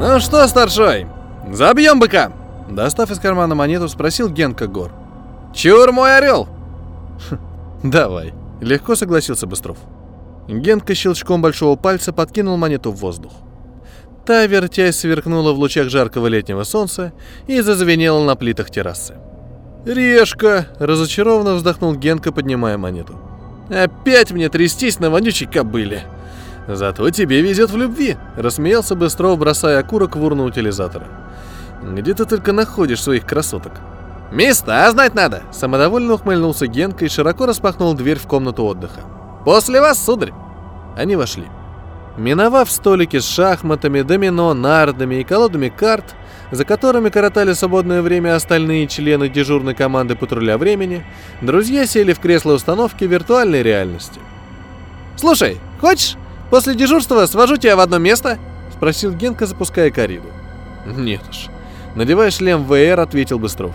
«Ну 0.00 0.20
что, 0.20 0.48
старшой, 0.48 1.06
забьем 1.52 2.00
быка!» 2.00 2.32
Достав 2.68 3.10
из 3.10 3.18
кармана 3.18 3.54
монету, 3.54 3.88
спросил 3.88 4.28
Генка 4.28 4.66
Гор. 4.66 4.90
«Чур 5.54 5.92
мой 5.92 6.16
орел!» 6.16 6.48
«Давай»,— 7.82 8.32
легко 8.60 8.94
согласился 8.96 9.46
Быстров. 9.46 9.78
Генка 10.48 10.94
щелчком 10.94 11.42
большого 11.42 11.76
пальца 11.76 12.12
подкинул 12.12 12.56
монету 12.56 12.90
в 12.92 12.96
воздух. 12.96 13.32
Та, 14.24 14.46
вертясь, 14.46 14.98
сверкнула 14.98 15.52
в 15.52 15.58
лучах 15.58 15.88
жаркого 15.88 16.26
летнего 16.26 16.64
солнца 16.64 17.12
и 17.46 17.60
зазвенела 17.60 18.22
на 18.24 18.36
плитах 18.36 18.70
террасы. 18.70 19.14
«Решка!»– 19.86 20.68
разочарованно 20.78 21.54
вздохнул 21.54 21.94
Генка, 21.94 22.32
поднимая 22.32 22.76
монету. 22.76 23.18
«Опять 23.70 24.32
мне 24.32 24.48
трястись 24.48 24.98
на 25.00 25.10
вонючей 25.10 25.46
кобыле! 25.46 26.04
Зато 26.68 27.08
тебе 27.10 27.40
везет 27.40 27.70
в 27.70 27.76
любви, 27.78 28.16
рассмеялся 28.36 28.94
Быстров, 28.94 29.38
бросая 29.38 29.78
окурок 29.78 30.16
в 30.16 30.22
урну 30.22 30.44
утилизатора. 30.44 31.06
Где 31.82 32.12
ты 32.12 32.26
только 32.26 32.52
находишь 32.52 33.02
своих 33.02 33.24
красоток? 33.24 33.72
Места 34.30 34.90
знать 34.90 35.14
надо, 35.14 35.42
самодовольно 35.52 36.14
ухмыльнулся 36.14 36.66
Генка 36.66 37.06
и 37.06 37.08
широко 37.08 37.46
распахнул 37.46 37.94
дверь 37.94 38.18
в 38.18 38.26
комнату 38.26 38.64
отдыха. 38.64 39.00
После 39.44 39.80
вас, 39.80 40.04
сударь. 40.04 40.32
Они 40.96 41.16
вошли. 41.16 41.44
Миновав 42.18 42.70
столики 42.70 43.20
с 43.20 43.26
шахматами, 43.26 44.02
домино, 44.02 44.52
нардами 44.52 45.16
и 45.16 45.24
колодами 45.24 45.68
карт, 45.68 46.14
за 46.50 46.64
которыми 46.64 47.08
коротали 47.08 47.52
свободное 47.52 48.02
время 48.02 48.34
остальные 48.34 48.88
члены 48.88 49.28
дежурной 49.28 49.74
команды 49.74 50.16
патруля 50.16 50.58
времени, 50.58 51.06
друзья 51.40 51.86
сели 51.86 52.12
в 52.12 52.18
кресло 52.18 52.52
установки 52.52 53.04
виртуальной 53.04 53.62
реальности. 53.62 54.20
«Слушай, 55.16 55.58
хочешь, 55.80 56.16
после 56.50 56.74
дежурства 56.74 57.24
свожу 57.26 57.56
тебя 57.56 57.76
в 57.76 57.80
одно 57.80 57.98
место?»— 57.98 58.38
спросил 58.76 59.12
Генка, 59.12 59.46
запуская 59.46 59.90
кориду. 59.90 60.28
«Нет 60.86 61.22
уж. 61.30 61.46
Надевай 61.94 62.30
шлем 62.30 62.64
ВР»,— 62.64 62.98
ответил 63.00 63.38
Быстров. 63.38 63.74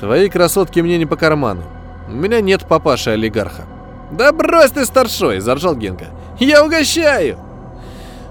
«Твои 0.00 0.28
красотки 0.28 0.80
мне 0.80 0.98
не 0.98 1.06
по 1.06 1.16
карману. 1.16 1.62
У 2.08 2.12
меня 2.12 2.40
нет 2.40 2.66
папаши-олигарха». 2.66 3.64
«Да 4.10 4.32
брось 4.32 4.70
ты, 4.70 4.86
старшой!»— 4.86 5.40
заржал 5.40 5.74
Генка. 5.74 6.06
«Я 6.38 6.64
угощаю!» 6.64 7.38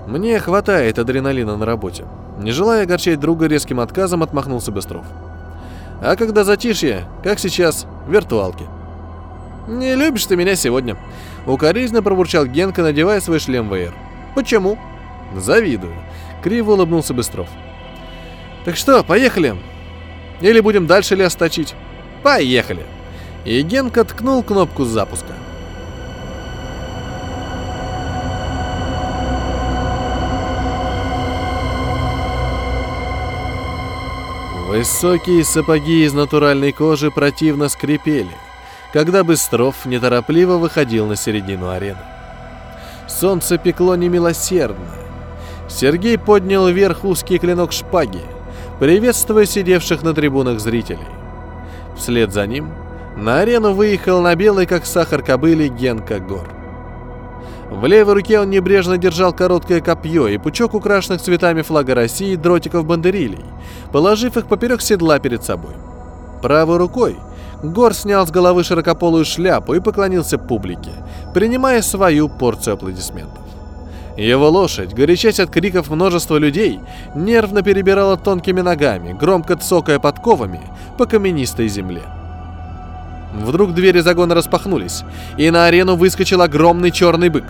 Мне 0.08 0.40
хватает 0.40 0.98
адреналина 0.98 1.58
на 1.58 1.66
работе. 1.66 2.06
Не 2.40 2.52
желая 2.52 2.84
огорчать 2.84 3.20
друга 3.20 3.48
резким 3.48 3.80
отказом, 3.80 4.24
отмахнулся 4.24 4.72
Быстров. 4.72 5.06
А 6.02 6.16
когда 6.16 6.44
затишье, 6.44 7.08
как 7.24 7.40
сейчас, 7.40 7.86
виртуалки. 8.08 8.66
«Не 9.68 9.96
любишь 9.96 10.26
ты 10.26 10.38
меня 10.38 10.56
сегодня»,— 10.56 10.96
укоризненно 11.46 12.02
пробурчал 12.02 12.46
Генка, 12.46 12.84
надевая 12.84 13.20
свой 13.20 13.40
шлем 13.40 13.68
ВР. 13.68 13.94
«Почему?» 14.34 14.78
«Завидую»,— 15.36 15.94
криво 16.44 16.74
улыбнулся 16.74 17.14
Быстров. 17.14 17.50
«Так 18.64 18.78
что, 18.78 19.04
поехали? 19.04 19.58
Или 20.42 20.60
будем 20.60 20.88
дальше 20.88 21.16
лес 21.16 21.36
точить?» 21.36 21.76
«Поехали!» 22.24 22.86
И 23.46 23.62
Генка 23.62 24.04
ткнул 24.04 24.44
кнопку 24.44 24.84
запуска. 24.86 25.34
Высокие 34.68 35.46
сапоги 35.46 36.04
из 36.04 36.14
натуральной 36.14 36.74
кожи 36.74 37.10
противно 37.10 37.70
скрипели, 37.70 38.36
когда 38.92 39.24
Быстров 39.24 39.86
неторопливо 39.86 40.58
выходил 40.58 41.08
на 41.08 41.16
середину 41.16 41.70
арены. 41.70 42.02
Солнце 43.08 43.58
пекло 43.58 43.96
немилосердно. 43.96 44.90
Сергей 45.70 46.18
поднял 46.18 46.68
вверх 46.68 47.06
узкий 47.06 47.40
клинок 47.40 47.72
шпаги, 47.72 48.22
приветствуя 48.80 49.46
сидевших 49.46 50.04
на 50.04 50.14
трибунах 50.14 50.60
зрителей. 50.60 51.08
Вслед 51.96 52.32
за 52.32 52.46
ним 52.46 52.72
на 53.16 53.40
арену 53.40 53.74
выехал 53.74 54.22
на 54.22 54.36
белой, 54.36 54.68
как 54.68 54.86
сахар 54.86 55.24
кобыле, 55.24 55.68
Генка 55.68 56.20
Гор. 56.20 56.48
В 57.72 57.86
левой 57.86 58.14
руке 58.14 58.40
он 58.40 58.50
небрежно 58.50 58.98
держал 58.98 59.34
короткое 59.34 59.82
копье 59.82 60.28
и 60.28 60.38
пучок 60.38 60.74
украшенных 60.74 61.22
цветами 61.22 61.64
флага 61.64 61.96
России 61.96 62.36
дротиков 62.36 62.86
бандерилей, 62.86 63.44
положив 63.92 64.38
их 64.38 64.48
поперек 64.48 64.82
седла 64.82 65.20
перед 65.20 65.44
собой. 65.44 65.74
Правой 66.42 66.78
рукой 66.78 67.18
Гор 67.64 67.96
снял 67.96 68.26
с 68.28 68.32
головы 68.32 68.64
широкополую 68.64 69.26
шляпу 69.26 69.74
и 69.74 69.80
поклонился 69.80 70.38
публике, 70.38 70.92
принимая 71.34 71.82
свою 71.82 72.30
порцию 72.30 72.76
аплодисментов. 72.76 73.47
Его 74.18 74.50
лошадь, 74.50 74.96
горячась 74.96 75.40
от 75.40 75.52
криков 75.52 75.90
множества 75.92 76.38
людей, 76.38 76.80
нервно 77.14 77.62
перебирала 77.62 78.18
тонкими 78.18 78.62
ногами, 78.62 79.14
громко 79.14 79.56
цокая 79.56 80.00
подковами 80.00 80.62
по 80.98 81.06
каменистой 81.06 81.68
земле. 81.68 82.02
Вдруг 83.36 83.76
двери 83.76 84.00
загона 84.00 84.34
распахнулись, 84.34 85.04
и 85.38 85.52
на 85.52 85.68
арену 85.68 85.96
выскочил 85.96 86.42
огромный 86.42 86.90
черный 86.90 87.30
бык. 87.30 87.46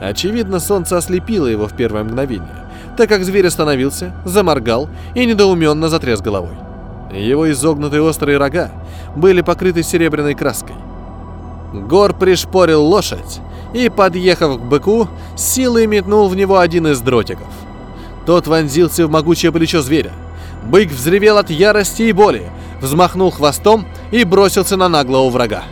Очевидно, 0.00 0.60
солнце 0.60 0.98
ослепило 0.98 1.48
его 1.48 1.66
в 1.66 1.74
первое 1.74 2.04
мгновение, 2.04 2.54
так 2.96 3.08
как 3.08 3.24
зверь 3.24 3.48
остановился, 3.48 4.12
заморгал 4.24 4.88
и 5.16 5.26
недоуменно 5.26 5.88
затряс 5.88 6.20
головой. 6.20 6.54
Его 7.12 7.50
изогнутые 7.50 8.02
острые 8.02 8.38
рога 8.38 8.70
были 9.16 9.40
покрыты 9.40 9.82
серебряной 9.82 10.34
краской. 10.34 10.76
Гор 11.72 12.14
пришпорил 12.14 12.84
лошадь 12.84 13.40
и, 13.72 13.88
подъехав 13.88 14.58
к 14.58 14.60
быку, 14.60 15.08
силой 15.36 15.86
метнул 15.86 16.28
в 16.28 16.36
него 16.36 16.58
один 16.58 16.86
из 16.88 17.00
дротиков. 17.00 17.48
Тот 18.26 18.46
вонзился 18.46 19.06
в 19.06 19.10
могучее 19.10 19.52
плечо 19.52 19.82
зверя. 19.82 20.12
Бык 20.64 20.90
взревел 20.90 21.38
от 21.38 21.50
ярости 21.50 22.02
и 22.02 22.12
боли, 22.12 22.50
взмахнул 22.80 23.30
хвостом 23.30 23.86
и 24.10 24.24
бросился 24.24 24.76
на 24.76 24.88
наглого 24.88 25.28
врага. 25.30 25.64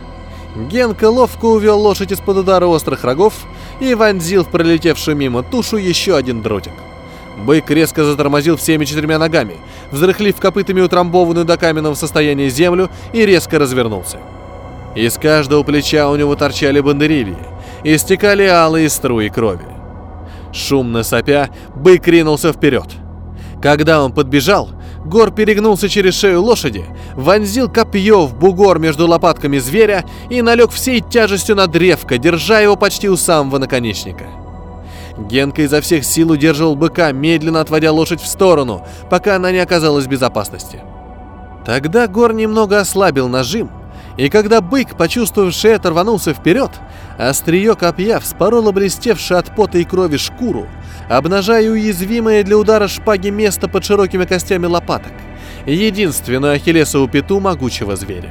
Генка 0.55 1.09
ловко 1.09 1.45
увел 1.45 1.79
лошадь 1.79 2.11
из-под 2.11 2.37
удара 2.37 2.65
острых 2.65 3.05
рогов 3.05 3.33
и 3.79 3.93
вонзил 3.93 4.43
в 4.43 4.49
пролетевшую 4.49 5.15
мимо 5.15 5.43
тушу 5.43 5.77
еще 5.77 6.15
один 6.15 6.41
дротик. 6.41 6.73
Бык 7.37 7.71
резко 7.71 8.03
затормозил 8.03 8.57
всеми 8.57 8.83
четырьмя 8.83 9.17
ногами, 9.17 9.55
взрыхлив 9.91 10.35
копытами 10.35 10.81
утрамбованную 10.81 11.45
до 11.45 11.57
каменного 11.57 11.93
состояния 11.93 12.49
землю 12.49 12.89
и 13.13 13.25
резко 13.25 13.59
развернулся. 13.59 14.19
Из 14.93 15.17
каждого 15.17 15.63
плеча 15.63 16.09
у 16.09 16.17
него 16.17 16.35
торчали 16.35 16.81
бандерильи, 16.81 17.37
истекали 17.83 18.43
алые 18.43 18.89
струи 18.89 19.29
крови. 19.29 19.65
Шумно 20.53 21.03
сопя, 21.03 21.49
бык 21.75 22.07
ринулся 22.07 22.51
вперед. 22.51 22.87
Когда 23.61 24.03
он 24.03 24.11
подбежал, 24.11 24.69
Гор 25.05 25.31
перегнулся 25.31 25.89
через 25.89 26.15
шею 26.15 26.41
лошади, 26.43 26.85
вонзил 27.15 27.69
копье 27.69 28.25
в 28.25 28.37
бугор 28.37 28.77
между 28.79 29.07
лопатками 29.07 29.57
зверя 29.57 30.05
и 30.29 30.41
налег 30.41 30.71
всей 30.71 31.01
тяжестью 31.01 31.55
на 31.55 31.67
древко, 31.67 32.17
держа 32.17 32.59
его 32.59 32.75
почти 32.75 33.09
у 33.09 33.17
самого 33.17 33.57
наконечника. 33.57 34.25
Генка 35.17 35.63
изо 35.63 35.81
всех 35.81 36.05
сил 36.05 36.31
удерживал 36.31 36.75
быка, 36.75 37.11
медленно 37.11 37.61
отводя 37.61 37.91
лошадь 37.91 38.21
в 38.21 38.27
сторону, 38.27 38.85
пока 39.09 39.35
она 39.35 39.51
не 39.51 39.59
оказалась 39.59 40.05
в 40.05 40.09
безопасности. 40.09 40.81
Тогда 41.65 42.07
Гор 42.07 42.33
немного 42.33 42.79
ослабил 42.79 43.27
нажим, 43.27 43.69
и 44.21 44.29
когда 44.29 44.61
бык, 44.61 44.95
почувствовавший 44.97 45.71
это, 45.71 45.89
рванулся 45.89 46.35
вперед, 46.35 46.69
острие 47.17 47.75
копья 47.75 48.19
вспороло 48.19 48.71
блестевшее 48.71 49.39
от 49.39 49.55
пота 49.55 49.79
и 49.79 49.83
крови 49.83 50.17
шкуру, 50.17 50.67
обнажая 51.09 51.67
уязвимое 51.71 52.43
для 52.43 52.55
удара 52.55 52.87
шпаги 52.87 53.29
место 53.29 53.67
под 53.67 53.83
широкими 53.83 54.25
костями 54.25 54.67
лопаток, 54.67 55.13
единственную 55.65 56.53
ахиллесову 56.53 57.07
пяту 57.07 57.39
могучего 57.39 57.95
зверя. 57.95 58.29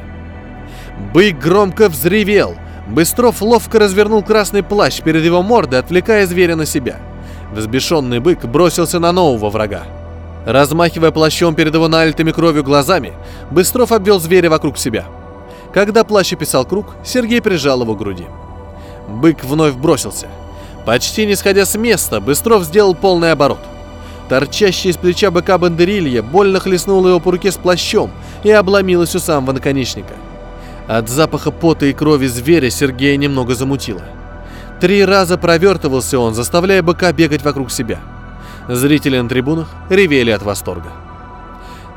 Бык 1.13 1.37
громко 1.37 1.89
взревел, 1.89 2.55
Быстров 2.87 3.43
ловко 3.43 3.81
развернул 3.81 4.23
красный 4.23 4.63
плащ 4.63 5.01
перед 5.01 5.25
его 5.25 5.43
мордой, 5.43 5.81
отвлекая 5.81 6.25
зверя 6.25 6.55
на 6.55 6.67
себя. 6.67 7.01
Взбешенный 7.53 8.21
бык 8.21 8.45
бросился 8.45 9.01
на 9.01 9.11
нового 9.11 9.51
врага. 9.51 9.83
Размахивая 10.47 11.11
плащом 11.11 11.57
перед 11.57 11.75
его 11.75 11.89
налитыми 11.89 12.31
кровью 12.31 12.63
глазами, 12.63 13.13
Быстров 13.51 13.91
обвел 13.91 14.21
зверя 14.21 14.51
вокруг 14.51 14.79
себя. 14.79 15.07
Когда 15.73 16.05
плащ 16.05 16.33
описал 16.33 16.65
круг, 16.65 16.87
Сергей 17.05 17.41
прижал 17.41 17.83
его 17.83 17.95
к 17.95 17.99
груди. 17.99 18.27
Бык 19.09 19.45
вновь 19.45 19.75
бросился– 19.75 20.29
Почти 20.85 21.27
не 21.27 21.37
сходя 21.37 21.67
с 21.67 21.77
места, 21.77 22.21
Быстров 22.21 22.65
сделал 22.65 22.95
полный 22.95 23.33
оборот. 23.33 23.61
Торчащая 24.29 24.93
из 24.93 24.97
плеча 24.97 25.31
быка 25.31 25.59
бандерилья 25.59 26.23
больно 26.23 26.61
хлестнула 26.61 27.09
его 27.09 27.21
по 27.21 27.33
руке 27.33 27.51
с 27.51 27.57
плащом 27.57 28.11
и 28.45 28.51
обломилась 28.51 29.15
у 29.15 29.19
самого 29.19 29.53
наконечника. 29.53 30.15
От 30.89 31.09
запаха 31.09 31.51
пота 31.51 31.87
и 31.87 31.93
крови 31.93 32.27
зверя 32.27 32.71
Сергея 32.71 33.17
немного 33.17 33.55
замутило. 33.55 34.03
Три 34.81 35.05
раза 35.05 35.37
провертывался 35.37 36.19
он, 36.19 36.35
заставляя 36.35 36.83
быка 36.83 37.13
бегать 37.13 37.43
вокруг 37.43 37.71
себя. 37.71 38.01
Зрители 38.69 39.19
на 39.19 39.29
трибунах 39.29 39.69
ревели 39.91 40.31
от 40.31 40.43
восторга. 40.43 40.91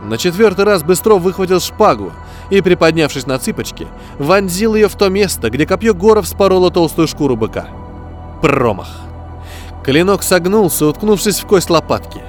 На 0.03 0.17
четвертый 0.17 0.65
раз 0.65 0.83
Быстров 0.83 1.21
выхватил 1.21 1.61
шпагу 1.61 2.11
и, 2.53 2.61
приподнявшись 2.61 3.25
на 3.25 3.39
цыпочки, 3.39 3.87
вонзил 4.19 4.75
ее 4.75 4.87
в 4.87 4.95
то 4.95 5.09
место, 5.09 5.49
где 5.49 5.65
копье 5.65 5.95
горов 5.95 6.27
спороло 6.27 6.69
толстую 6.69 7.07
шкуру 7.07 7.35
быка– 7.35 7.67
Промах. 8.43 8.89
Клинок 9.83 10.21
согнулся, 10.21 10.85
уткнувшись 10.85 11.39
в 11.39 11.47
кость 11.47 11.71
лопатки. 11.71 12.21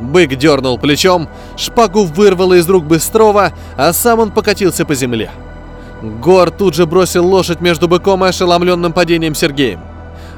Бык 0.00 0.34
дернул 0.36 0.78
плечом, 0.78 1.28
шпагу 1.58 2.04
вырвало 2.04 2.54
из 2.54 2.70
рук 2.70 2.84
Быстрова, 2.84 3.52
а 3.76 3.92
сам 3.92 4.20
он 4.20 4.30
покатился 4.30 4.86
по 4.86 4.94
земле. 4.94 5.30
Гор 6.00 6.50
тут 6.50 6.74
же 6.74 6.86
бросил 6.86 7.26
лошадь 7.26 7.60
между 7.60 7.86
быком 7.86 8.24
и 8.24 8.28
ошеломленным 8.28 8.94
падением 8.94 9.34
Сергеем. 9.34 9.80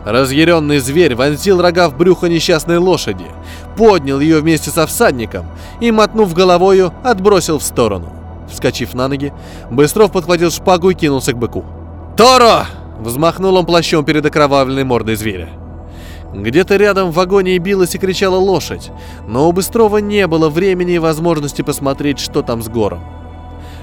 Разъяренный 0.05 0.79
зверь 0.79 1.15
вонзил 1.15 1.63
рога 1.63 1.89
в 1.89 1.97
брюхо 1.97 2.27
несчастной 2.27 2.79
лошади, 2.79 3.27
поднял 3.77 4.19
ее 4.19 4.41
вместе 4.41 4.71
со 4.71 4.89
всадником 4.89 5.47
и, 5.79 5.93
мотнув 5.93 6.35
головою, 6.35 6.93
отбросил 7.05 7.61
в 7.61 7.63
сторону. 7.63 8.22
Вскочив 8.51 8.95
на 8.95 9.09
ноги, 9.09 9.33
Быстров 9.71 10.13
подхватил 10.13 10.51
шпагу 10.51 10.91
и 10.91 10.95
кинулся 10.95 11.33
к 11.33 11.39
быку. 11.39 11.65
«Торо!» 12.17 12.67
Взмахнул 13.03 13.57
он 13.57 13.67
плащом 13.67 14.05
перед 14.05 14.25
окровавленной 14.25 14.85
мордой 14.85 15.17
зверя. 15.17 15.49
Где-то 16.33 16.77
рядом 16.77 17.11
в 17.11 17.15
вагоне 17.15 17.59
билась 17.59 17.95
и 17.95 17.99
кричала 17.99 18.37
лошадь, 18.37 18.91
но 19.27 19.49
у 19.49 19.53
Быстрова 19.53 19.99
не 19.99 20.27
было 20.27 20.49
времени 20.49 20.95
и 20.95 20.99
возможности 20.99 21.63
посмотреть, 21.63 22.21
что 22.21 22.43
там 22.43 22.63
с 22.63 22.69
гором. 22.69 23.03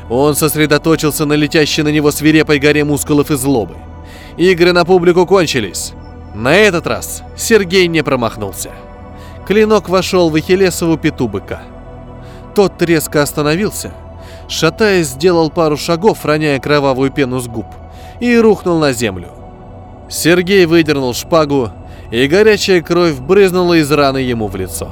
Он 0.09 0.35
сосредоточился 0.35 1.25
на 1.25 1.33
летящей 1.33 1.83
на 1.83 1.89
него 1.89 2.11
свирепой 2.11 2.59
горе 2.59 2.83
мускулов 2.83 3.29
и 3.29 3.35
злобы. 3.35 3.75
Игры 4.37 4.71
на 4.71 4.85
публику 4.85 5.27
кончились. 5.27 5.93
На 6.33 6.55
этот 6.55 6.87
раз 6.87 7.21
Сергей 7.35 7.87
не 7.87 8.03
промахнулся. 8.03 8.71
Клинок 9.45 9.89
вошел 9.89 10.29
в 10.29 10.35
Ахиллесову 10.35 10.97
пету 10.97 11.27
быка. 11.27 11.61
Тот 12.55 12.81
резко 12.81 13.21
остановился, 13.21 13.93
шатаясь, 14.49 15.07
сделал 15.07 15.49
пару 15.49 15.77
шагов, 15.77 16.25
роняя 16.25 16.59
кровавую 16.59 17.11
пену 17.11 17.39
с 17.39 17.47
губ, 17.47 17.67
и 18.19 18.37
рухнул 18.37 18.79
на 18.79 18.91
землю. 18.91 19.29
Сергей 20.09 20.65
выдернул 20.65 21.13
шпагу, 21.13 21.69
и 22.11 22.27
горячая 22.27 22.81
кровь 22.81 23.19
брызнула 23.19 23.75
из 23.75 23.91
раны 23.91 24.17
ему 24.17 24.47
в 24.47 24.55
лицо. 24.55 24.89